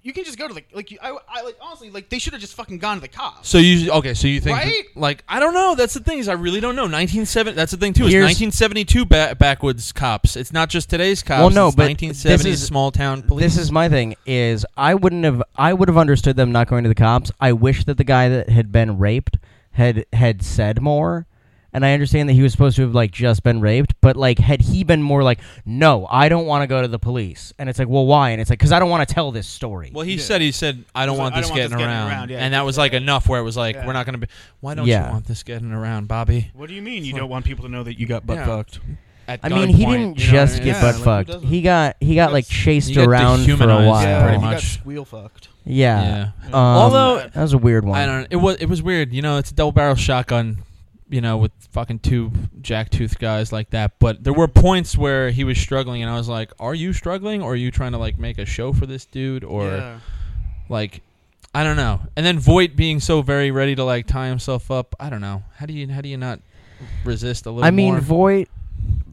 [0.03, 2.33] you can just go to the like you, I, I like honestly like they should
[2.33, 3.47] have just fucking gone to the cops.
[3.49, 4.13] so you okay?
[4.13, 4.83] So you think Right?
[4.95, 5.75] like I don't know.
[5.75, 6.83] That's the thing is I really don't know.
[6.83, 7.55] 1970.
[7.55, 8.05] That's the thing too.
[8.05, 10.35] Is Here's- 1972 ba- backwoods cops?
[10.35, 11.39] It's not just today's cops.
[11.39, 13.43] Well, no, it's but 1970s this is- small town police.
[13.43, 14.15] This is my thing.
[14.25, 15.41] Is I wouldn't have.
[15.55, 17.31] I would have understood them not going to the cops.
[17.39, 19.37] I wish that the guy that had been raped
[19.71, 21.25] had had said more.
[21.73, 24.37] And I understand that he was supposed to have like just been raped, but like
[24.39, 27.67] had he been more like, no, I don't want to go to the police, and
[27.67, 28.29] it's like, well, why?
[28.29, 29.91] And it's like, because I don't want to tell this story.
[29.93, 30.21] Well, he Yeah.
[30.21, 31.95] said he said I don't He's want like, I this don't want getting this getting
[31.95, 33.01] around, around, yeah, and that was like that.
[33.01, 33.27] enough.
[33.27, 33.87] Where it was like Yeah.
[33.87, 34.31] we're not going to be.
[34.61, 35.07] Why don't Yeah.
[35.07, 36.51] you want this getting around, Bobby?
[36.53, 38.37] What do you mean you Like- don't want people to know that you got butt
[38.37, 38.45] Yeah.
[38.45, 38.79] fucked?
[39.27, 40.63] At I mean, he gunpoint, didn't you know what I just mean?
[40.65, 41.27] get Yeah, butt like, who fucked.
[41.29, 41.47] doesn't?
[41.47, 44.03] He got he got like got- chased he got around for a dehumanized, while.
[44.03, 44.53] Yeah, pretty you much.
[44.53, 45.47] got squeal fucked.
[45.65, 46.03] Yeah.
[46.03, 46.47] Yeah.
[46.47, 47.97] Um, Although- that was a weird one.
[47.97, 48.21] I don't.
[48.21, 48.27] Know.
[48.29, 49.13] It was it was weird.
[49.13, 50.57] You know, it's a double barrel shotgun.
[51.13, 53.99] You know, with fucking two jacktooth guys like that.
[53.99, 57.43] But there were points where he was struggling, and I was like, "Are you struggling,
[57.43, 59.99] or are you trying to like make a show for this dude, or yeah.
[60.69, 61.01] like?"
[61.55, 62.01] I don't know.
[62.15, 64.95] And then Voight being so very ready to like tie himself up.
[64.99, 65.43] I don't know.
[65.55, 66.39] How do you how do you not
[67.05, 68.01] resist a little I mean, more?
[68.01, 68.49] Voight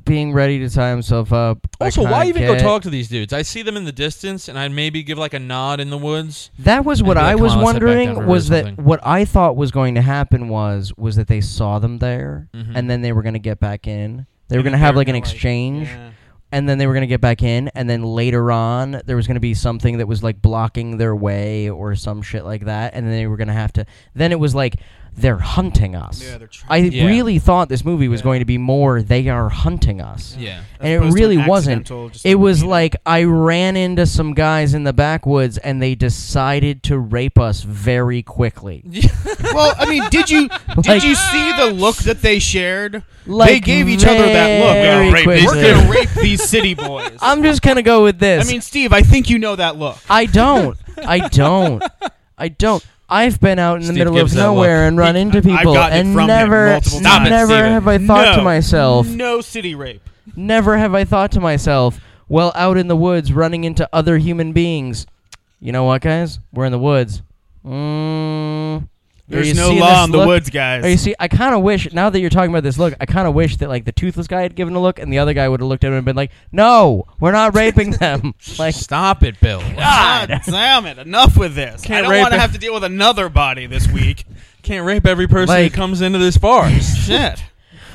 [0.05, 1.59] being ready to tie himself up.
[1.81, 3.33] Also, why kinda even go talk to these dudes?
[3.33, 5.99] I see them in the distance, and I'd maybe give like a nod in the
[5.99, 6.51] woods.
[6.59, 8.27] That was what And I like, was "Come on, let's head back wondering.
[8.29, 10.49] Was that something." what I thought was going to happen?
[10.49, 12.73] Was was that they saw them there, Mhm.
[12.75, 14.27] and then they were going to get back in.
[14.49, 16.11] They were going to have like an gonna, exchange, yeah.
[16.51, 19.29] and then they were going to get back in, and then later on there was
[19.29, 22.95] going to be something that was like blocking their way or some shit like that,
[22.95, 23.87] and then they were going to have to.
[24.15, 24.75] Then it was like
[25.17, 26.23] they're hunting us.
[26.23, 26.85] Yeah, they're trying.
[26.85, 27.07] I Yeah.
[27.07, 28.25] really thought this movie was Yeah.
[28.25, 30.35] going to be more they are hunting us.
[30.39, 30.61] Yeah.
[30.81, 31.91] And it really an wasn't.
[32.25, 32.71] It was beat up.
[32.71, 37.63] like I ran into some guys in the backwoods and they decided to rape us
[37.63, 38.83] very quickly.
[39.55, 43.03] well, I mean, did you did Like- you see the look that they shared?
[43.27, 44.73] they gave each other that look.
[44.75, 45.63] very We're gonna rape, these- quickly.
[45.73, 47.19] we're gonna rape these city boys.
[47.21, 48.49] I'm just gonna go with this.
[48.49, 49.99] I mean, Steve, I think you know that look.
[50.09, 50.77] I don't.
[51.07, 51.83] I don't.
[52.39, 52.85] I don't.
[53.11, 56.15] I've been out in the Steve middle of nowhere and run He- into people and
[56.15, 60.03] never, Stop never have I thought to myself, no city rape.
[60.37, 64.53] never have I thought to myself, well, out in the woods running into other human
[64.53, 65.07] beings.
[65.61, 66.39] You know what, guys?
[66.53, 67.23] We're in the woods.
[67.67, 68.89] Mm,
[69.31, 70.27] There's no law in the look?
[70.27, 70.85] woods, guys.
[70.85, 71.15] You see?
[71.19, 72.95] I kind of wish now that you're talking about this look.
[73.01, 75.19] I kind of wish that like the toothless guy had given a look, and the
[75.19, 78.35] other guy would have looked at him and been like, "No, we're not raping them."
[78.59, 79.61] like, Stop it, Bill.
[79.77, 80.99] God damn it!
[80.99, 81.83] Enough with this.
[81.83, 84.25] Can't I don't want to have to deal with another body this week.
[84.63, 86.99] Can't rape every person Like- that comes into this forest.
[87.07, 87.43] Shit.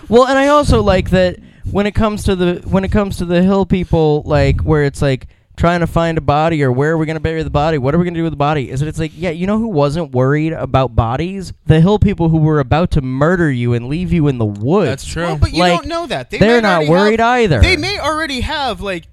[0.10, 1.38] Well, and I also like that
[1.70, 5.02] when it comes to the when it comes to the hill people, like where it's
[5.02, 7.78] like trying to find a body or where are we going to bury the body?
[7.78, 8.70] What are we going to do with the body?
[8.70, 8.88] Is it?
[8.88, 11.54] It's like yeah, you know who wasn't worried about bodies?
[11.66, 14.90] The hill people who were about to murder you and leave you in the woods.
[14.90, 15.24] That's true.
[15.24, 16.30] Well, but you Like, don't know that.
[16.30, 17.60] They they're not worried have- either.
[17.62, 19.06] They may already have like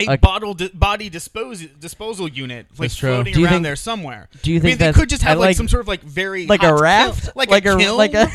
[0.00, 3.14] a Like- bottle di- body dispose disposal unit like That's true.
[3.14, 4.28] floating Do you around think- there somewhere.
[4.42, 6.02] do you I think mean, they could just have like, like- some sort of like
[6.02, 7.96] very like hot a raft, kiln- like, like a, a kiln?
[7.96, 8.28] like a.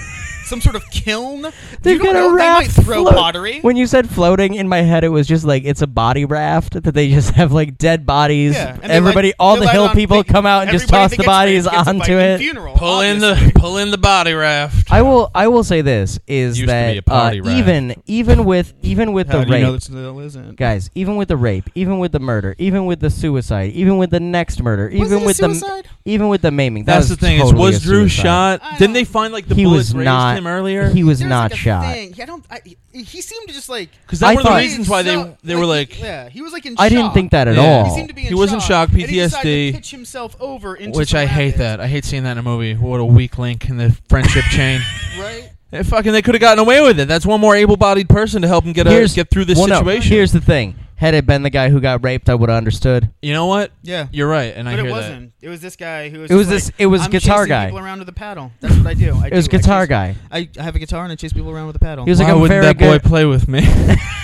[0.54, 1.42] some sort of kiln.
[1.82, 2.30] They're you don't got a.
[2.30, 3.60] They raft might throw float- pottery.
[3.62, 6.82] When you said floating, in my head it was just like it's a body raft
[6.84, 8.54] that they just have like dead bodies.
[8.54, 10.72] yeah, and they Everybody, light- all they the hill on- people they- come out and
[10.72, 12.38] just toss the bodies raped onto it.
[12.38, 14.92] Funeral, Pull in the pull in the body raft.
[14.92, 15.32] I will.
[15.34, 17.48] I will say this is Used to that be a uh, raft.
[17.48, 20.56] even even with even with How the do you know rape, still isn't?
[20.56, 24.12] guys, even with the rape, even with the murder, even with the suicide, even with
[24.12, 25.86] the next murder, Was even it with suicide?
[26.06, 26.84] the even with the maiming.
[26.86, 27.40] That That's was the thing.
[27.40, 28.62] Totally is was Drew suicide.
[28.62, 28.78] shot?
[28.80, 30.90] Didn't they find like the He bullet was not- him earlier?
[30.90, 31.94] He was There's not like a shot.
[31.94, 32.14] Thing.
[32.22, 32.46] I don't.
[32.50, 33.90] I, he- he seemed to just like.
[34.06, 36.30] Because I that one of the thought- reasons why they So- they were like, yeah,
[36.30, 36.76] he was like in.
[36.78, 37.14] I didn't shock.
[37.14, 37.62] think that at Yeah.
[37.62, 37.86] all.
[37.86, 39.72] He seemed to be in He was in shock, and he decided PTSD.
[39.72, 41.80] to pitch himself over into which some I hate rapids, that.
[41.80, 42.74] I hate seeing that in a movie.
[42.76, 44.82] What a weak link in the friendship chain.
[45.20, 45.50] Right.
[45.72, 47.08] Eh, fucking, they could have gotten away with it.
[47.08, 49.68] That's one more able-bodied person to help him get a, Here's- get through this well,
[49.68, 50.12] no, situation.
[50.12, 53.10] here's the thing: had it been the guy who got raped, I would have understood.
[53.22, 53.72] you know what?
[53.82, 54.08] Yeah.
[54.14, 54.96] You're right, and I But hear it that.
[54.96, 55.34] wasn't.
[55.42, 56.32] It was this guy who was.
[56.32, 57.66] It was just this- like, it was I'm guitar chasing guy.
[57.66, 58.52] People around with a paddle.
[58.62, 59.14] That's what I do.
[59.22, 59.58] I It was do.
[59.58, 60.16] I guitar chase- guy.
[60.32, 62.06] I, I have a guitar and I chase people around with a paddle.
[62.06, 63.04] He was like Why a wouldn't very that boy good.
[63.04, 63.62] play with me?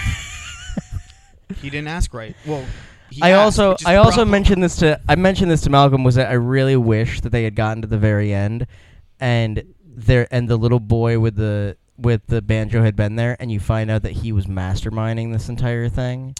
[1.62, 2.36] he didn't ask right.
[2.46, 2.66] Well,
[3.10, 4.32] he I asked, also which is I the also problem.
[4.32, 7.44] mentioned this to I mentioned this to Malcolm was that I really wish that they
[7.44, 8.68] had gotten to the very end
[9.20, 13.52] and there and the little boy with the with the banjo had been there and
[13.52, 16.36] you find out that he was masterminding this entire thing.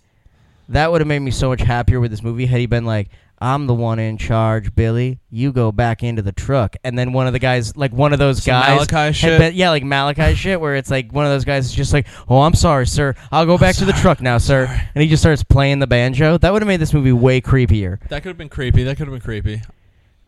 [0.70, 3.10] That would have made me so much happier with this movie had he been like
[3.42, 5.20] I'm the one in charge, Billy.
[5.30, 8.20] You go back into the truck, and then one of the guys, like one of
[8.20, 9.40] those Some guys, Malachi shit?
[9.40, 12.06] been- yeah, like Malachi shit, where it's like one of those guys is just like,
[12.28, 13.16] "Oh, I'm sorry, sir.
[13.32, 16.38] I'll go back to the truck now, sir," and he just starts playing the banjo.
[16.38, 18.00] That would have made this movie way creepier.
[18.10, 18.84] that could have been creepy.
[18.84, 19.62] That could have been creepy.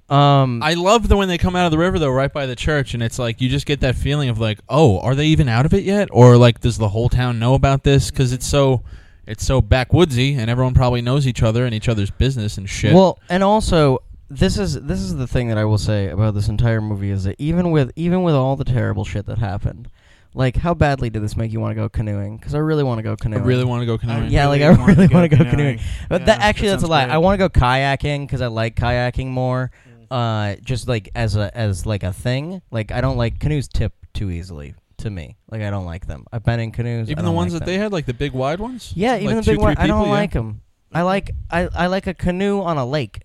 [0.09, 2.55] Um, I love the when they come out of the river though, right by the
[2.55, 5.47] church, and it's like you just get that feeling of like, oh, are they even
[5.49, 8.09] out of it yet, or like does the whole town know about this?
[8.09, 8.83] Because it's so,
[9.31, 12.93] it's so backwoodsy, and everyone probably knows each other and each other's business and shit.
[12.93, 16.47] Well, and also this is this is the thing that I will say about this
[16.47, 19.89] entire movie is that even with even with all the terrible shit that happened,
[20.33, 22.37] like how badly did this make you want to go canoeing?
[22.37, 23.41] Because I really want to go canoeing.
[23.41, 24.31] I really want to go canoeing.
[24.31, 25.77] yeah, like I really wanna really go want to go canoeing.
[25.77, 25.79] canoeing.
[26.09, 27.05] But Yeah, that actually that that's a lie.
[27.05, 27.13] great.
[27.13, 29.71] I want to go kayaking because I like kayaking more.
[30.09, 32.61] Uh, just like as a as like a thing.
[32.69, 35.37] Like I don't like canoes tip too easily to me.
[35.49, 36.25] Like I don't like them.
[36.31, 37.09] I've been in canoes.
[37.09, 37.73] Even the ones like that them.
[37.75, 38.93] they had, like the big wide ones.
[38.95, 39.77] Yeah, Like even the two, big one.
[39.77, 40.19] I don't people, yeah.
[40.19, 40.61] like them.
[40.93, 43.21] I like I, I like a canoe on a lake,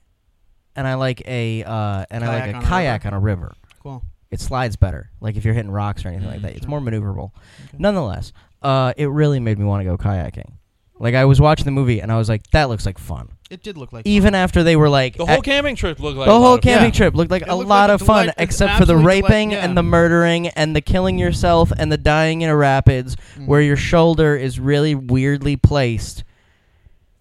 [0.74, 3.08] and I like a uh, and I Kayak like on a a kayak river.
[3.08, 3.54] on a river.
[3.82, 4.02] Cool.
[4.30, 5.10] It slides better.
[5.20, 7.30] Like if you're hitting rocks or anything like that, it's more maneuverable.
[7.78, 10.52] Nonetheless, uh, it really made me want to go kayaking.
[10.98, 13.28] Like I was watching the movie and I was like, that looks like fun.
[13.48, 16.18] It did look like Even after they were like, The whole at- camping trip looked
[16.18, 16.96] like the a lot whole of camping Yeah.
[16.96, 18.94] trip looked like It a looked lot like of a fun, delight- except for the
[18.94, 19.64] absolute delight, raping yeah.
[19.64, 23.46] and the murdering and the killing yourself and the dying in a rapids, Mm.
[23.46, 26.24] where your shoulder is really weirdly placed.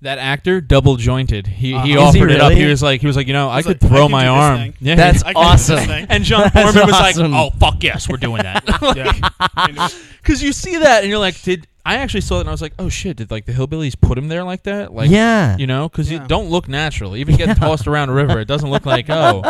[0.01, 1.47] That actor double jointed.
[1.47, 1.83] He Uh-huh.
[1.85, 2.51] he Is he offered it up.
[2.51, 4.11] He was like he was like you know I He's could like, I throw can
[4.11, 4.57] my do this arm.
[4.59, 4.73] thing.
[4.81, 4.95] Yeah.
[4.95, 5.87] That's I can do this awesome.
[5.87, 6.05] thing.
[6.09, 7.31] and John That's Foreman was awesome.
[7.31, 8.63] like, "Oh fuck yes, we're doing that."
[8.95, 9.87] Yeah.
[10.21, 12.61] Because you see that and you're like, "Did I actually saw it?" And I was
[12.61, 13.17] like, "Oh shit!
[13.17, 16.21] Did like the hillbillies put him there like that?" Like, yeah, you know, because Yeah.
[16.21, 17.15] you don't look natural.
[17.15, 19.43] Even getting tossed around a river, it doesn't look like oh.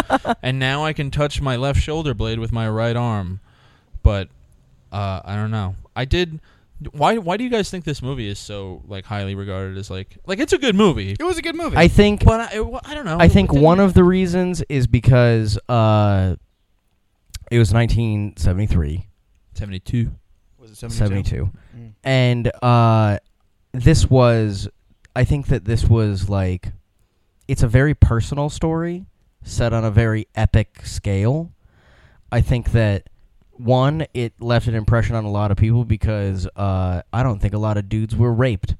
[0.43, 3.39] And now I can touch my left shoulder blade with my right arm,
[4.03, 4.29] but
[4.91, 5.75] uh, I don't know.
[5.95, 6.39] I did.
[6.91, 7.17] Why?
[7.17, 10.39] Why do you guys think this movie is so like highly regarded as like like
[10.39, 11.15] it's a good movie?
[11.17, 11.77] It was a good movie.
[11.77, 13.17] I think But I, I don't know.
[13.19, 16.35] I think one of the reasons is because uh,
[17.49, 19.07] It was 1973.
[19.53, 20.11] Seventy two.
[20.59, 20.97] Was it 72?
[20.97, 21.51] 72.
[21.77, 21.91] Mm.
[22.03, 23.19] And uh,
[23.71, 24.67] this was,
[25.15, 26.73] I think that this was like,
[27.47, 29.05] it's a very personal story
[29.43, 31.51] set on a very epic scale.
[32.31, 33.09] I think that
[33.57, 37.53] one, it left an impression on a lot of people because uh, I don't think
[37.53, 38.75] a lot of dudes were raped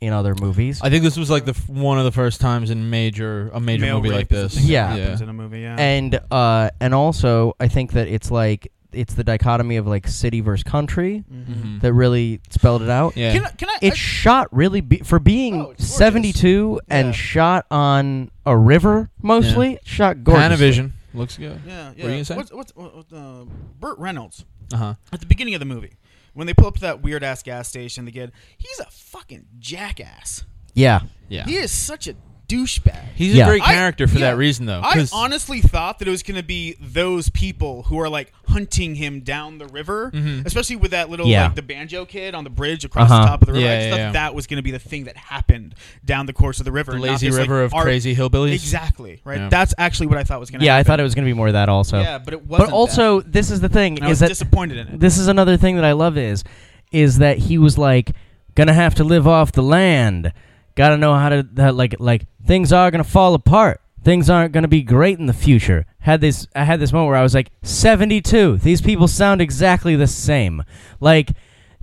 [0.00, 0.80] in other movies.
[0.82, 3.60] I think this was like the f- one of the first times in major a
[3.60, 4.54] major Male movie rape like is a this.
[4.56, 4.88] thing that Yeah.
[4.96, 5.60] happens in a movie.
[5.60, 5.76] Yeah.
[5.78, 10.40] and uh, and also I think that it's like it's the dichotomy of like city
[10.40, 11.80] versus country Mhm.
[11.80, 13.16] that really spelled it out.
[13.16, 13.32] Yeah.
[13.32, 15.96] Can I, can I, It's I- shot really be- for being Oh, it's gorgeous.
[15.96, 17.12] 72 and Yeah.
[17.12, 19.78] shot on a river mostly.
[19.84, 20.60] Shot gorgeous.
[20.60, 21.60] Panavision looks good.
[21.66, 21.88] yeah, yeah.
[21.88, 22.36] What are you gonna say?
[22.36, 23.44] What's, what's, what, uh,
[23.80, 24.94] Burt Reynolds Uh huh.
[25.12, 25.94] at the beginning of the movie
[26.34, 28.04] when they pull up to that weird ass gas station?
[28.04, 30.44] The kid, he's a fucking jackass.
[30.74, 31.00] Yeah.
[31.28, 31.44] Yeah.
[31.44, 32.14] He is such a
[32.48, 32.98] douchebag.
[33.14, 33.46] He's Yeah.
[33.46, 34.30] a great I- character for yeah.
[34.30, 34.80] that reason, though.
[34.82, 38.32] I 'cause- honestly thought that it was going to be those people who are like
[38.48, 40.44] hunting him down the river, Mhm.
[40.46, 41.44] especially with that little Yeah.
[41.44, 43.22] like the banjo kid on the bridge across Uh-huh.
[43.22, 43.64] the top of the river.
[43.64, 44.12] Yeah, I just yeah, thought yeah.
[44.12, 46.92] that was going to be the thing that happened down the course of the river.
[46.92, 48.52] the not lazy this, like, river of art- crazy hillbillies.
[48.52, 49.38] Exactly right.
[49.40, 49.48] Yeah.
[49.48, 50.64] That's actually what I thought was going to.
[50.64, 50.66] Happen.
[50.66, 50.86] Yeah, I happen.
[50.92, 52.00] thought it was going to be more of that also.
[52.00, 52.68] Yeah, but it wasn't.
[52.70, 54.00] but also this is the thing that.
[54.02, 55.00] And I is was that disappointed in it.
[55.00, 56.44] this is another thing that I love is
[56.92, 58.12] is that he was like
[58.54, 60.32] gonna have to live off the land.
[60.74, 63.80] Got to know how to that, like like things are gonna fall apart.
[64.02, 65.86] Things aren't gonna be great in the future.
[66.00, 68.58] Had this I had this moment where I was like 72.
[68.58, 70.62] These people sound exactly the same.
[71.00, 71.30] Like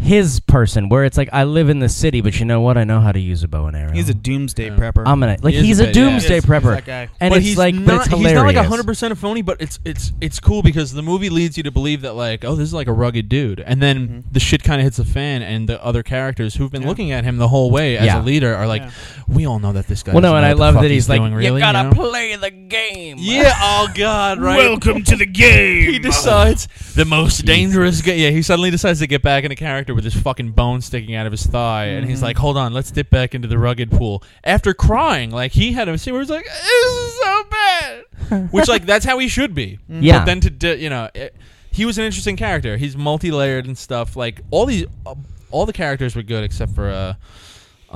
[0.02, 2.76] his person where it's like I live in the city, but you know what?
[2.78, 3.92] I know how to use a bow and arrow.
[3.94, 4.76] He's a doomsday Yeah.
[4.76, 5.04] prepper.
[5.06, 6.02] I'm gonna like He is he's a a, bit, yeah.
[6.10, 6.76] doomsday He is- he's prepper.
[6.76, 7.10] that guy.
[7.20, 8.32] And but it's he's like not, but it's hilarious.
[8.32, 11.30] he's not like hundred percent a phony, but it's it's it's cool because the movie
[11.30, 14.08] leads you to believe that like oh this is like a rugged dude, and then
[14.08, 14.34] Mhm.
[14.34, 16.88] the shit kind of hits the fan, and the other characters who've been Yeah.
[16.88, 18.22] looking at him the whole way as Yeah.
[18.22, 18.90] a leader are like Yeah.
[19.28, 20.14] we all know that this guy.
[20.14, 21.60] Well, no, doesn't and I what the love fuck that he's like, doing, really, you
[21.60, 21.92] gotta know?
[21.94, 23.18] play the game.
[23.20, 23.54] Yeah.
[23.62, 24.40] Oh God.
[24.40, 24.58] Right.
[24.58, 25.92] Welcome to the game.
[25.92, 28.14] he decides the most dangerous guy.
[28.14, 31.26] Yeah, he suddenly decides to get back into character with his fucking bone sticking out
[31.26, 32.24] of his thigh, and he's Mhm.
[32.24, 35.88] like, "Hold on, let's dip back into the rugged pool." After crying, like he had
[35.90, 39.54] a scene where he's like, "This is so bad," which like that's how he should
[39.56, 39.80] be.
[39.90, 40.20] Yeah.
[40.20, 41.36] But then to di- you know, it,
[41.72, 42.78] he was an interesting character.
[42.78, 44.16] He's multi-layered and stuff.
[44.16, 45.16] Like all these, uh,
[45.52, 47.14] all the characters were good except for uh,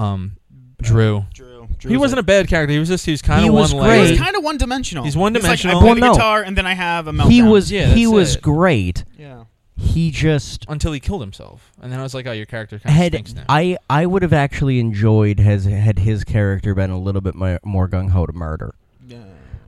[0.01, 0.34] um,
[0.81, 1.25] Drew.
[1.34, 1.54] Drew.
[1.86, 2.74] Drew He was wasn't a bad character.
[2.74, 3.82] He was just he was kind He of one He great.
[3.88, 4.10] layered.
[4.12, 5.04] was kind of one dimensional.
[5.04, 5.78] He's one-dimensional.
[5.78, 6.13] Like, I play Well, the no.
[6.13, 7.32] guitar and then I have a meltdown.
[7.32, 8.41] he was Yeah, he that's was it.
[8.41, 9.04] great.
[9.17, 9.43] Yeah.
[9.78, 12.95] He just until he killed himself, and then I was like, "Oh, your character kind
[12.95, 16.91] of had stinks now." I I would have actually enjoyed has had his character been
[16.91, 18.74] a little bit more, more gung ho to murder.
[19.06, 19.17] Yeah.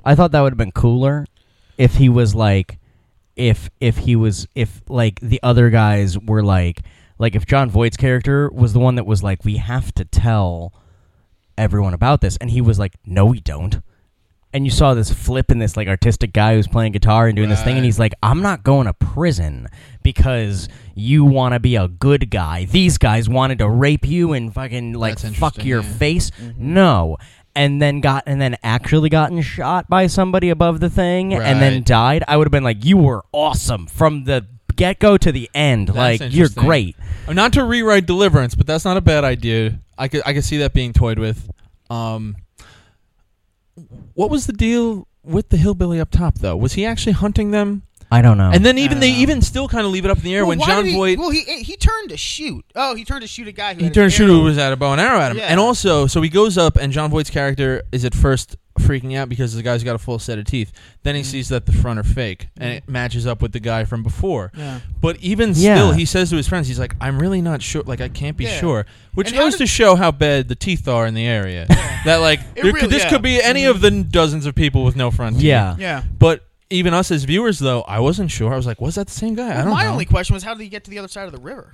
[0.06, 1.26] I thought that would have been cooler
[1.78, 2.78] if he was like
[3.36, 6.84] if if he was if like the other guys were like
[7.20, 10.72] like if Jon Voight's character was the one that was like we have to tell
[11.58, 12.38] everyone about this.
[12.38, 13.80] And he was like no we don't.
[14.54, 17.50] And you saw this flip in this like artistic guy who's playing guitar and doing
[17.50, 19.68] this thing and he's like i'm not going to prison
[20.04, 22.66] because you want to be a good guy.
[22.66, 25.92] These guys wanted to rape you and fucking like That's fuck interesting, your yeah.
[25.94, 26.32] face.
[26.58, 27.18] No.
[27.56, 31.74] And then got and then actually gotten shot by somebody above the thing and then
[31.74, 31.86] Right.
[31.86, 32.24] died.
[32.28, 35.94] I would have been like you were awesome from the get-go to the end.
[35.94, 36.64] Like you're interesting.
[36.64, 36.96] great.
[37.28, 39.80] Uh, Not to rewrite Deliverance, but that's not a bad idea.
[39.98, 41.50] I could I could see that being toyed with.
[41.90, 42.36] Um,
[44.14, 46.56] what was the deal with the hillbilly up top though?
[46.58, 47.84] Was he actually hunting them?
[48.10, 50.18] i don't know And then even they Uh, even still kind of leave it up
[50.20, 52.16] in the air Well, when why John did he, Voight Well, he he turned to
[52.18, 52.64] shoot.
[52.74, 54.34] Oh, he turned to shoot a guy who he had turned an to shoot arrow.
[54.36, 55.38] who was at a bow and arrow at him.
[55.40, 55.48] Yeah.
[55.48, 59.30] And also, so he goes up, and Jon Voight's character is at first freaking out
[59.30, 60.72] because the guy's got a full set of teeth.
[61.04, 61.26] Then he Mhm.
[61.26, 64.52] sees that the front are fake, and it matches up with the guy from before.
[64.58, 64.80] Yeah.
[65.02, 65.76] But even Yeah.
[65.76, 67.84] still, he says to his friends, he's like, "I'm really not sure.
[67.86, 68.60] Like, I can't be Yeah.
[68.60, 71.66] sure." Which And goes to show how bad the teeth are in the area.
[72.06, 73.10] that like, there really- could, this yeah.
[73.10, 75.46] could be any of the dozens of people with no front teeth.
[75.46, 76.04] yeah Yeah.
[76.20, 78.54] But even us as viewers, though, I wasn't sure.
[78.54, 79.92] I was like, "Was that the same guy?" I don't my know.
[79.92, 81.74] only question was how did he get to the other side of the river?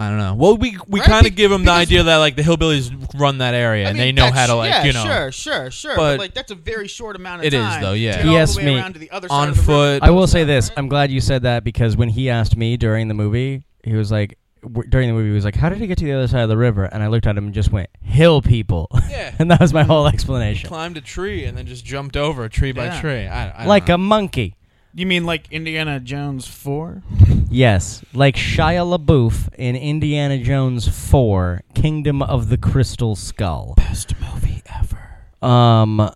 [0.00, 0.34] I don't know.
[0.34, 2.42] Well, we we Right, kind be- of give them the because- idea that like the
[2.42, 4.92] hillbillies run that area I and mean, they know that's- how to like yeah, you
[4.94, 5.94] know Sure, sure, sure.
[5.94, 7.60] But But, like that's a very short amount of time.
[7.60, 7.82] it is, time.
[7.82, 8.12] though, yeah.
[8.12, 9.56] To get He all asked the way me around to the other side on of
[9.56, 9.72] the river.
[10.00, 10.02] foot.
[10.02, 10.70] I will say this.
[10.76, 14.10] I'm glad you said that because when he asked me during the movie, he was
[14.10, 16.28] like, w- during the movie, he was like, "How did he get to the other
[16.28, 19.34] side of the river?" And I looked at him and just went, "Hill people," yeah.
[19.38, 20.66] and that was my whole explanation.
[20.68, 23.00] climbed a tree and then just jumped over tree by Yeah.
[23.02, 23.26] tree.
[23.26, 23.94] I, I don't Like know.
[23.96, 24.56] a monkey.
[24.92, 27.02] You mean like Indiana Jones four?
[27.48, 33.74] Yes, like Shia LaBeouf in Indiana Jones 4: Kingdom of the Crystal Skull.
[33.76, 35.46] Best movie ever.
[35.46, 36.10] Um,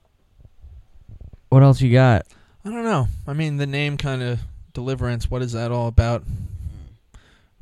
[1.49, 2.27] what else you got?
[2.65, 3.09] I don't know.
[3.27, 4.41] I mean, the name kind of
[4.73, 5.29] deliverance.
[5.29, 6.23] What is that all about?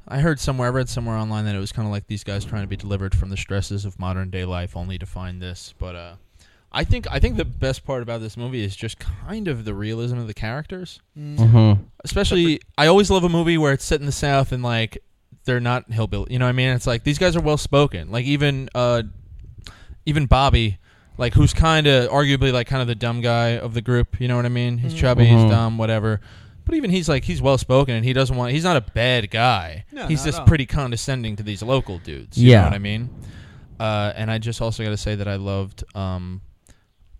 [0.06, 2.44] I heard somewhere, I read somewhere online that it was kind of like these guys
[2.44, 5.72] trying to be delivered from the stresses of modern day life, only to find this.
[5.78, 6.14] But uh,
[6.74, 9.74] I think I think the best part about this movie is just kind of the
[9.74, 11.00] realism of the characters.
[11.18, 11.82] Mm-hmm.
[12.04, 14.98] Especially, I always love a movie where it's set in the South and like
[15.44, 16.32] they're not hillbilly.
[16.32, 16.68] You know what I mean?
[16.70, 18.10] It's like these guys are well spoken.
[18.10, 19.02] Like even uh,
[20.06, 20.78] even Bobby,
[21.18, 24.20] like who's kind of arguably like kind of the dumb guy of the group.
[24.20, 24.78] You know what I mean?
[24.78, 25.42] He's chubby, Mhm.
[25.42, 26.20] he's dumb, whatever.
[26.64, 28.52] But even he's like he's well spoken and he doesn't want.
[28.52, 29.84] He's not a bad guy.
[29.92, 30.46] No, he's not at just all.
[30.46, 32.38] pretty condescending to these local dudes.
[32.38, 32.58] You Yeah.
[32.60, 33.10] know what I mean?
[33.80, 35.82] Uh, and I just also got to say that I loved.
[35.96, 36.40] Um,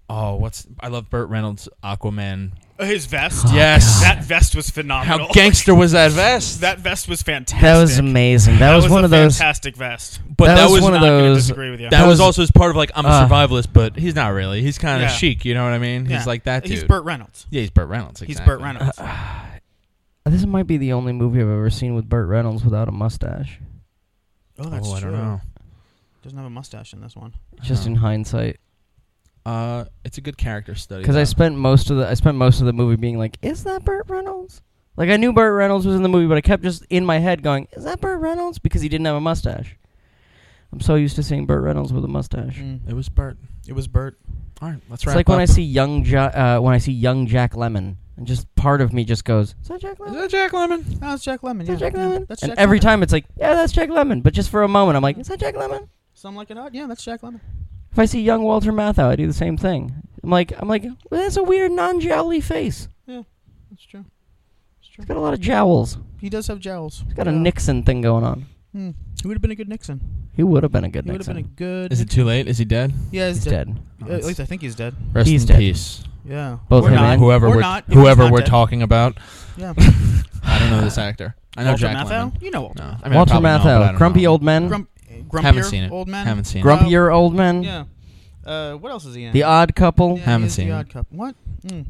[0.08, 2.52] oh, what's I love Burt Reynolds Aquaman.
[2.78, 3.46] Uh, His vest.
[3.52, 4.00] Yes.
[4.02, 5.26] That vest was phenomenal.
[5.28, 6.60] How gangster was that vest?
[6.62, 7.62] that vest was fantastic.
[7.62, 8.54] That was amazing.
[8.54, 9.36] That, That was, one a of those.
[9.38, 10.20] fantastic vest.
[10.36, 11.90] but that that, was was one of Not gonna those- disagree with you.
[11.90, 14.14] That, That was, was- also as part of like I'm a uh, survivalist, but he's
[14.14, 14.62] not really.
[14.62, 15.14] He's kind of Yeah.
[15.14, 15.44] chic.
[15.44, 16.06] You know what I mean?
[16.06, 16.16] Yeah.
[16.18, 16.72] He's like that dude.
[16.72, 17.46] He's Burt Reynolds.
[17.50, 18.20] Yeah, he's Burt Reynolds.
[18.20, 18.40] He's.
[18.40, 18.98] Burt Reynolds.
[20.24, 23.58] This might be the only movie I've ever seen with Burt Reynolds without a mustache.
[24.58, 25.10] oh, that's oh, I true.
[25.10, 25.40] don't know.
[26.22, 27.34] Doesn't have a mustache in this one.
[27.60, 27.90] Just Oh.
[27.90, 28.60] in hindsight,
[29.44, 31.02] Uh, it's a good character study.
[31.02, 31.24] because I though.
[31.24, 34.05] spent most of the I spent most of the movie being like, "Is that Burt
[34.09, 34.62] Reynolds?"
[34.96, 37.18] Like I knew Burt Reynolds was in the movie, but I kept just in my
[37.18, 39.76] head going, "Is that Burt Reynolds?" Because he didn't have a mustache.
[40.72, 42.59] I'm so used to seeing Burt Reynolds with a mustache.
[42.87, 43.37] It was Burt.
[43.66, 44.18] It was Burt.
[44.61, 45.40] All right, let's It's wrap like when.
[45.40, 48.92] I see young ja- uh, when I see young Jack Lemmon, and just part of
[48.92, 50.11] me just goes, "Is that Jack Lemmon?
[50.11, 50.85] Is that Jack Lemmon?
[51.02, 51.62] Oh, that's Jack Lemmon.
[51.62, 52.28] Is Yeah, that Jack yeah, Lemmon?
[52.28, 52.83] That's and Jack every Lemmon.
[52.83, 54.22] time it's like, yeah, that's Jack Lemmon.
[54.22, 55.88] But just for a moment, I'm like, is that Jack Lemmon?
[56.14, 56.74] Something like it odd.
[56.74, 57.40] Yeah, that's Jack Lemmon.
[57.92, 59.94] If I see young Walter Matthau, I do the same thing.
[60.22, 62.88] I'm like, I'm like, well, that's a weird non-jowly face.
[63.07, 63.22] Yeah,
[63.70, 64.05] that's true.
[64.81, 65.02] That's true.
[65.02, 65.98] He's got a lot of jowls.
[66.20, 67.02] He does have jowls.
[67.07, 68.46] He's got a Nixon thing going on.
[68.72, 68.90] Hmm.
[69.20, 70.00] He would have been a good Nixon.
[70.35, 71.92] He would have been a good He would have been a good.
[71.92, 72.48] Is it too late?
[72.48, 72.92] Is he dead?
[73.11, 73.74] Yeah, he's, He's dead.
[74.00, 74.11] dead.
[74.11, 74.94] Uh, at least I think he's dead.
[75.12, 75.59] Rest He's in dead.
[75.59, 76.02] peace.
[76.24, 76.59] Yeah.
[76.68, 77.05] Both or him not.
[77.12, 77.85] and- whoever or we're not.
[77.92, 78.46] whoever we're dead.
[78.46, 79.18] talking about.
[79.57, 79.74] Yeah.
[80.44, 81.35] I don't know this actor.
[81.57, 82.33] I know Walter Jack Matthau?
[82.33, 82.42] Lemmon.
[82.42, 82.83] You know Walter.
[82.83, 83.00] No, Matthau.
[83.05, 84.31] I mean, Walter probably know, but I Matthau, don't grumpy know.
[84.31, 84.88] old men, Grump,
[85.22, 85.90] grumpier Haven't seen it.
[85.92, 86.26] old man.
[86.26, 86.64] Haven't seen it.
[86.64, 87.85] grumpier old men, Yeah.
[88.44, 89.32] Uh, what else is he in?
[89.32, 90.78] The Odd Couple, Yeah, Haven't he is seen the it.
[90.78, 91.16] Odd Couple.
[91.18, 91.35] What?
[91.64, 91.87] Mm.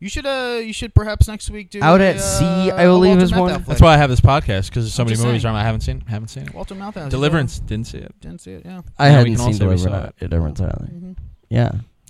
[0.00, 2.82] You should uh you should perhaps next week do Out a, at Sea, uh, I
[2.82, 3.50] a believe Walter is Matthau one.
[3.54, 3.66] flick.
[3.66, 5.56] That's why I have this podcast because there's so I'm many just movies saying.
[5.56, 6.02] I haven't seen.
[6.02, 6.54] Haven't seen it.
[6.54, 7.08] Walter Matthau.
[7.10, 8.14] Deliverance didn't see it.
[8.20, 8.62] Didn't see it.
[8.64, 8.82] Yeah.
[8.96, 10.12] I Yeah, we hadn't can seen also Deliverance resaw either.
[10.28, 10.84] Deliverance either.
[10.84, 11.12] hmm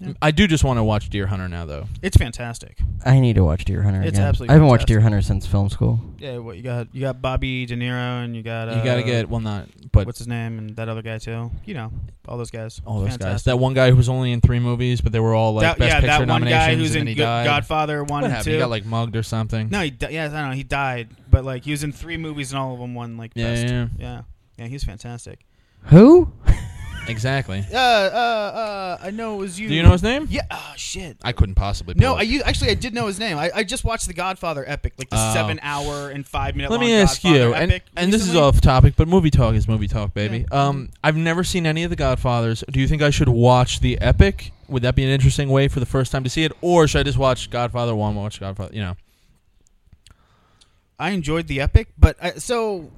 [0.00, 1.86] Yeah, I do just want to watch Deer Hunter now, though.
[2.02, 2.78] It's fantastic.
[3.04, 4.22] I need to watch Deer Hunter It's again.
[4.28, 4.94] absolutely I haven't watched fantastic.
[4.94, 6.00] Deer Hunter since film school.
[6.18, 6.38] Yeah.
[6.38, 6.94] What you got?
[6.94, 9.66] You got Bobby De Niro and you got uh, you got to get well, not
[9.92, 11.50] but what's his name and that other guy too.
[11.64, 11.92] You know
[12.28, 12.80] all those guys.
[12.84, 13.44] all those guys.
[13.44, 15.78] That one guy who was only in three movies, but they were all like That-
[15.78, 17.44] best yeah, picture that one guy who's in then he Good- died.
[17.46, 18.44] Godfather one what and happened?
[18.44, 18.52] two.
[18.52, 19.68] He got like mugged or something.
[19.70, 20.54] no, he di- yeah, I don't know.
[20.54, 23.32] He died, but like he was in three movies and all of them won like
[23.34, 23.66] Yeah, best.
[23.66, 23.88] yeah.
[23.98, 24.22] yeah,
[24.58, 24.66] yeah.
[24.66, 25.40] He's fantastic.
[25.84, 26.32] Who?
[27.08, 27.64] exactly.
[27.72, 29.68] Uh, uh, uh, I know it was you.
[29.68, 30.26] Do you know his name?
[30.30, 30.42] Yeah.
[30.50, 31.16] Oh shit.
[31.22, 31.94] I couldn't possibly.
[31.96, 32.28] No, pull I it.
[32.28, 33.36] u- actually I did know his name.
[33.38, 35.34] I, I just watched the Godfather epic, like the Oh.
[35.34, 36.70] seven hour and five minute.
[36.70, 38.48] Let long me ask Godfather you, and, epic and this is recently.
[38.48, 40.46] off topic, but movie talk is movie talk, baby.
[40.50, 40.66] Yeah.
[40.68, 42.64] Um, I've never seen any of the Godfathers.
[42.70, 44.52] Do you think I should watch the epic?
[44.68, 47.00] Would that be an interesting way for the first time to see it, or should
[47.00, 48.74] I just watch Godfather one, watch Godfather?
[48.74, 48.96] You know,
[50.98, 52.90] I enjoyed the epic, but I, so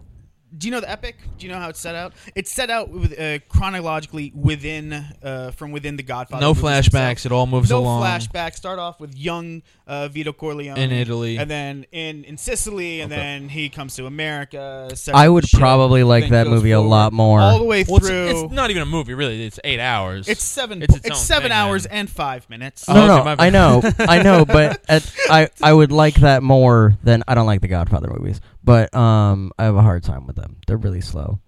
[0.56, 1.16] do you know the epic?
[1.38, 2.12] Do you know how it's set out?
[2.34, 6.40] It's set out with, uh, chronologically within uh, from within the Godfather.
[6.40, 7.12] no flashbacks.
[7.12, 7.26] itself.
[7.26, 8.54] It all moves No along flashbacks.
[8.56, 11.36] Start off with young uh, Vito Corleone in Italy.
[11.38, 13.20] and then in in Sicily, and Okay.
[13.20, 14.90] then he comes to America.
[15.12, 17.40] I would shit, probably like that goes movie a lot more.
[17.40, 18.44] all the way Well, it's, through.
[18.46, 19.44] it's not even a movie, really.
[19.44, 20.28] It's eight hours.
[20.28, 20.82] It's seven.
[20.82, 21.98] It's It's, its own seven thing, hours man.
[22.00, 22.84] and five minutes.
[22.88, 26.16] Oh, no, okay, no, my I know, I know, but at, I I would like
[26.16, 30.03] that more than I don't like the Godfather movies, but um I have a hard
[30.03, 30.57] time with them.
[30.66, 31.40] They're really slow.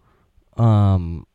[0.56, 1.26] Um,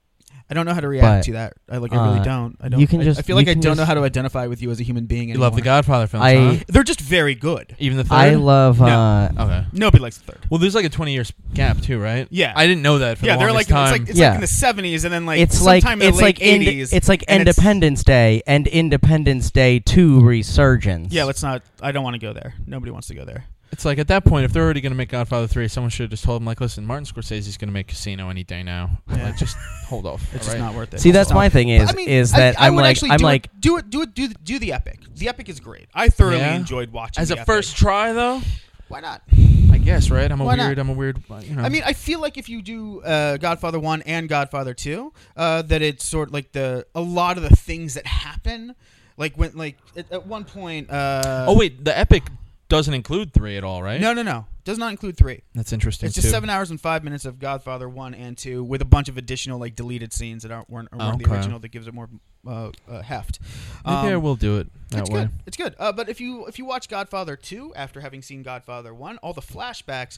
[0.49, 1.53] I don't know how to react But, to that.
[1.69, 1.91] I like.
[1.91, 2.55] I really uh, don't.
[2.61, 2.79] I don't.
[2.79, 4.47] you can I- just- I feel like I can don't know just- how to identify
[4.47, 5.27] with you as a human being.
[5.27, 5.75] you love the anymore.
[5.79, 6.63] Godfather films, I- huh?
[6.69, 7.75] They're just very good.
[7.79, 8.13] Even the third.
[8.15, 8.85] I love No.
[8.85, 9.65] uh okay.
[9.73, 10.45] Nobody likes the third.
[10.49, 12.27] Well, there's like a 20 year gap too, right?
[12.31, 12.53] Yeah.
[12.55, 13.83] I didn't know that for yeah, the they're like longest time.
[13.87, 14.27] it's like it's Yeah.
[14.29, 16.47] like in the seventies, and then like it's like sometime in it's the late like
[16.47, 16.93] ind- eighties.
[16.93, 21.11] it's like and it's- Independence Day and Independence Day Two Resurgence.
[21.11, 21.61] yeah, let's not.
[21.81, 22.53] I don't want to go there.
[22.65, 23.43] Nobody wants to go there.
[23.71, 26.03] It's like at that point, if they're already going to make Godfather 3, someone should
[26.05, 28.63] have just told them, like, listen, Martin Scorsese Scorsese's going to make Casino any day
[28.63, 29.01] now.
[29.09, 29.25] Yeah.
[29.25, 30.21] Like, just hold off.
[30.33, 30.59] It's all just right?
[30.59, 31.01] not worth it.
[31.01, 31.51] See, that's Hold my on.
[31.51, 33.45] thing is I mean, is I- that I am would like actually I'm do like
[33.47, 35.01] it, do it, do it, do the, do the epic.
[35.15, 35.87] The epic is great.
[35.93, 36.55] I thoroughly Yeah?
[36.55, 37.45] enjoyed watching As the a epic.
[37.47, 38.41] first try, though,
[38.87, 39.21] Why not?
[39.69, 40.31] I guess, right?
[40.31, 40.67] I'm a Why not?
[40.67, 41.61] weird, I'm a weird, uh, you know.
[41.63, 45.61] I mean, I feel like if you do uh, Godfather One and Godfather Two, uh,
[45.63, 48.75] that it's sort of like the a lot of the things that happen,
[49.17, 50.89] like when like at, at one point.
[50.89, 52.23] Uh, oh, wait, the epic
[52.69, 53.99] doesn't include 3 at all, right?
[54.01, 55.43] no, no, no, does not include three.
[55.55, 56.31] That's interesting, It's just too.
[56.31, 59.57] seven hours and five minutes of Godfather One and Two, with a bunch of additional
[59.59, 61.59] like deleted scenes that aren't weren't, weren't the original.
[61.59, 62.09] That gives it more
[62.45, 63.39] uh, uh, heft.
[63.85, 65.21] Maybe I Um, will do it that it's way.
[65.21, 65.29] good.
[65.45, 65.75] It's good.
[65.79, 69.31] Uh, but if you if you watch Godfather two after having seen Godfather one, all
[69.33, 70.17] the flashbacks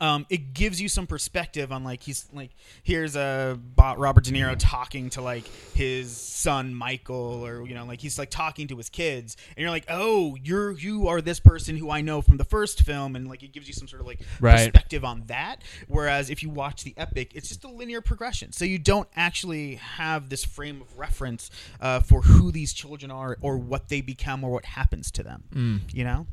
[0.00, 2.50] um, it gives you some perspective on like he's like
[2.82, 5.44] here's a uh, Robert De Niro talking to like
[5.74, 9.70] his son Michael or you know like he's like talking to his kids and you're
[9.70, 13.28] like oh you're you are this person who I know from the first film and
[13.28, 14.56] like it gives you some sort of like Right.
[14.56, 18.64] perspective on that whereas if you watch the epic it's just a linear progression so
[18.64, 23.58] you don't actually have this frame of reference uh, for who these children are or
[23.58, 25.80] what they become or what happens to them Mm.
[25.92, 26.26] you know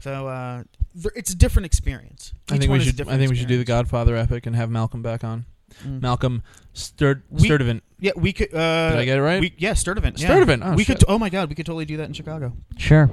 [0.00, 0.62] so uh,
[0.94, 2.94] th- it's a different experience I Each think we one is a should.
[2.94, 3.90] I different think we should do the experience.
[3.90, 5.46] Godfather epic and have Malcolm back on.
[5.84, 6.02] Mm.
[6.02, 6.42] Malcolm
[6.74, 7.80] Sturd We- Sturdivant.
[7.98, 8.54] Yeah, we could.
[8.54, 9.40] Uh, Did I get it right?
[9.40, 10.20] We, yeah, Sturdivant.
[10.20, 10.28] Yeah.
[10.28, 10.98] Sturdivant, oh, we shit.
[11.00, 11.08] could.
[11.08, 12.54] Oh my god, we could totally do that in Chicago.
[12.76, 13.10] Sure.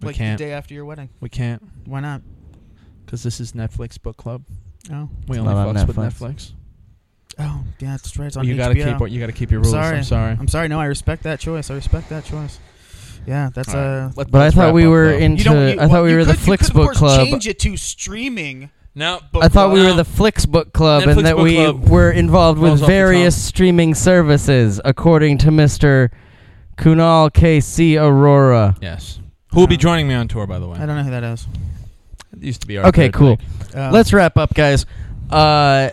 [0.00, 0.38] We like can't.
[0.38, 1.10] the day after your wedding.
[1.20, 2.22] We can't Why not?
[3.04, 4.44] because this is Netflix book club.
[4.90, 6.32] Oh, We It's only not on fucks with Netflix.
[6.34, 6.52] Netflix.
[7.38, 8.26] oh, yeah, that's right.
[8.26, 8.58] It's on you HBO.
[8.58, 9.12] gotta keep.
[9.12, 9.72] You gotta keep your rules.
[9.72, 9.98] sorry.
[9.98, 10.36] I'm sorry.
[10.40, 10.68] I'm sorry.
[10.68, 11.70] No, I respect that choice.
[11.70, 12.58] I respect that choice.
[13.26, 13.86] Yeah, that's All right.
[14.06, 14.10] uh.
[14.16, 15.18] Let- But I let's thought we up, were though.
[15.18, 15.68] in- You don't.
[15.74, 17.26] You, I thought we you were the could, you could, of Flixbook course, Club.
[17.28, 18.70] Change it to streaming.
[18.94, 19.20] No.
[19.32, 21.88] Book I thought we were the Flix Book Club Netflix and that Book we Club
[21.88, 23.42] were involved with off the various tongue.
[23.48, 26.10] streaming services, according to Mr.
[26.76, 28.74] Kunal KC Aurora.
[28.82, 29.20] Yes.
[29.52, 30.78] Who will be Uh, joining me on tour, by the way?
[30.78, 31.46] I don't know who that is.
[32.32, 33.28] It used to be our Okay, third cool.
[33.28, 33.40] leg.
[33.76, 34.86] Uh, Let's wrap up, guys.
[35.30, 35.90] Uh,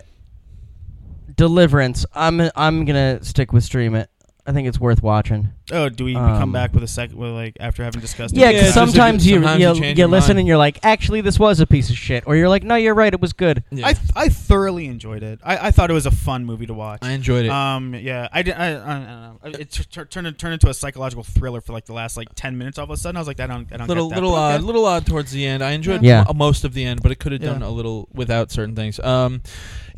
[1.36, 2.04] Deliverance.
[2.14, 4.10] I'm I'm gonna stick with Stream It.
[4.46, 5.50] I think it's worth watching.
[5.72, 7.16] Oh, do we Um, come back with a second?
[7.18, 8.34] With like after having discussed?
[8.34, 8.40] It?
[8.40, 10.38] Yeah, because just if sometimes you- you sometimes you, you you, your listen mind.
[10.40, 12.94] and you're like, actually, this was a piece of shit, or you're like, no, you're
[12.94, 13.62] right, it was good.
[13.70, 13.86] Yeah.
[13.88, 15.40] I I thoroughly enjoyed it.
[15.44, 17.00] I, I thought it was a fun movie to watch.
[17.02, 17.50] I enjoyed it.
[17.50, 18.54] Um, yeah, I did.
[18.54, 19.58] I, I, I don't know.
[19.60, 22.56] It t- t- turned turned into a psychological thriller for like the last like ten
[22.56, 22.78] minutes.
[22.78, 24.20] All of a sudden, I was like, I don't, I don't little get that.
[24.22, 24.64] little odd, okay.
[24.64, 25.62] little odd towards the end.
[25.62, 26.24] I enjoyed Yeah.
[26.28, 27.68] mo- most of the end, but it could have done Yeah.
[27.68, 28.98] a little without certain things.
[29.00, 29.42] Um,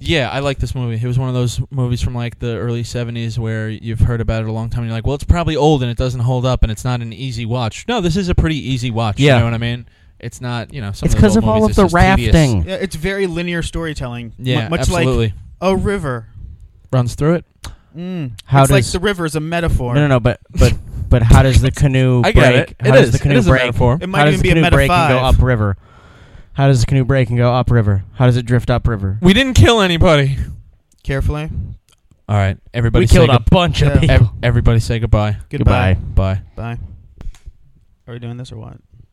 [0.02, 0.94] yeah, I like this movie.
[1.02, 4.42] It was one of those movies from like the early '70s where you've heard about
[4.42, 4.80] it a long time.
[4.80, 7.00] and You're like, well, it's probably old and it doesn't hold up, and it's not
[7.00, 7.84] an easy watch.
[7.86, 9.20] No, this is a pretty easy watch.
[9.20, 9.34] Yeah.
[9.34, 9.86] you know what I mean.
[10.18, 12.64] It's not, you know, some It's because because of all of the rafting.
[12.68, 14.32] Yeah, it's very linear storytelling.
[14.38, 15.26] Yeah, much absolutely.
[15.28, 16.26] like a river.
[16.92, 17.44] Runs through it.
[17.96, 18.32] Mm.
[18.44, 19.94] How it's like does- the river is a metaphor.
[19.94, 20.74] No, no, no, but but
[21.08, 22.34] but how does the canoe I break?
[22.34, 22.76] get it.
[22.80, 23.12] How It does is.
[23.12, 23.62] the canoe It is a break?
[23.62, 23.98] metaphor.
[24.00, 25.34] It might how does even the be a canoe meta break and go five.
[25.34, 25.76] upriver?
[26.52, 28.04] How does the canoe break and go upriver?
[28.14, 29.18] How does it drift upriver?
[29.22, 30.36] We didn't kill anybody.
[31.02, 31.48] Carefully.
[32.30, 33.02] All right, everybody.
[33.02, 33.88] we say killed a good- bunch Yeah.
[33.88, 34.14] of people.
[34.16, 35.36] ev- everybody say goodbye.
[35.48, 35.94] Goodbye.
[35.94, 36.42] Goodbye.
[36.54, 36.76] Bye.
[36.76, 36.78] Bye.
[38.06, 38.76] Are we doing this or what?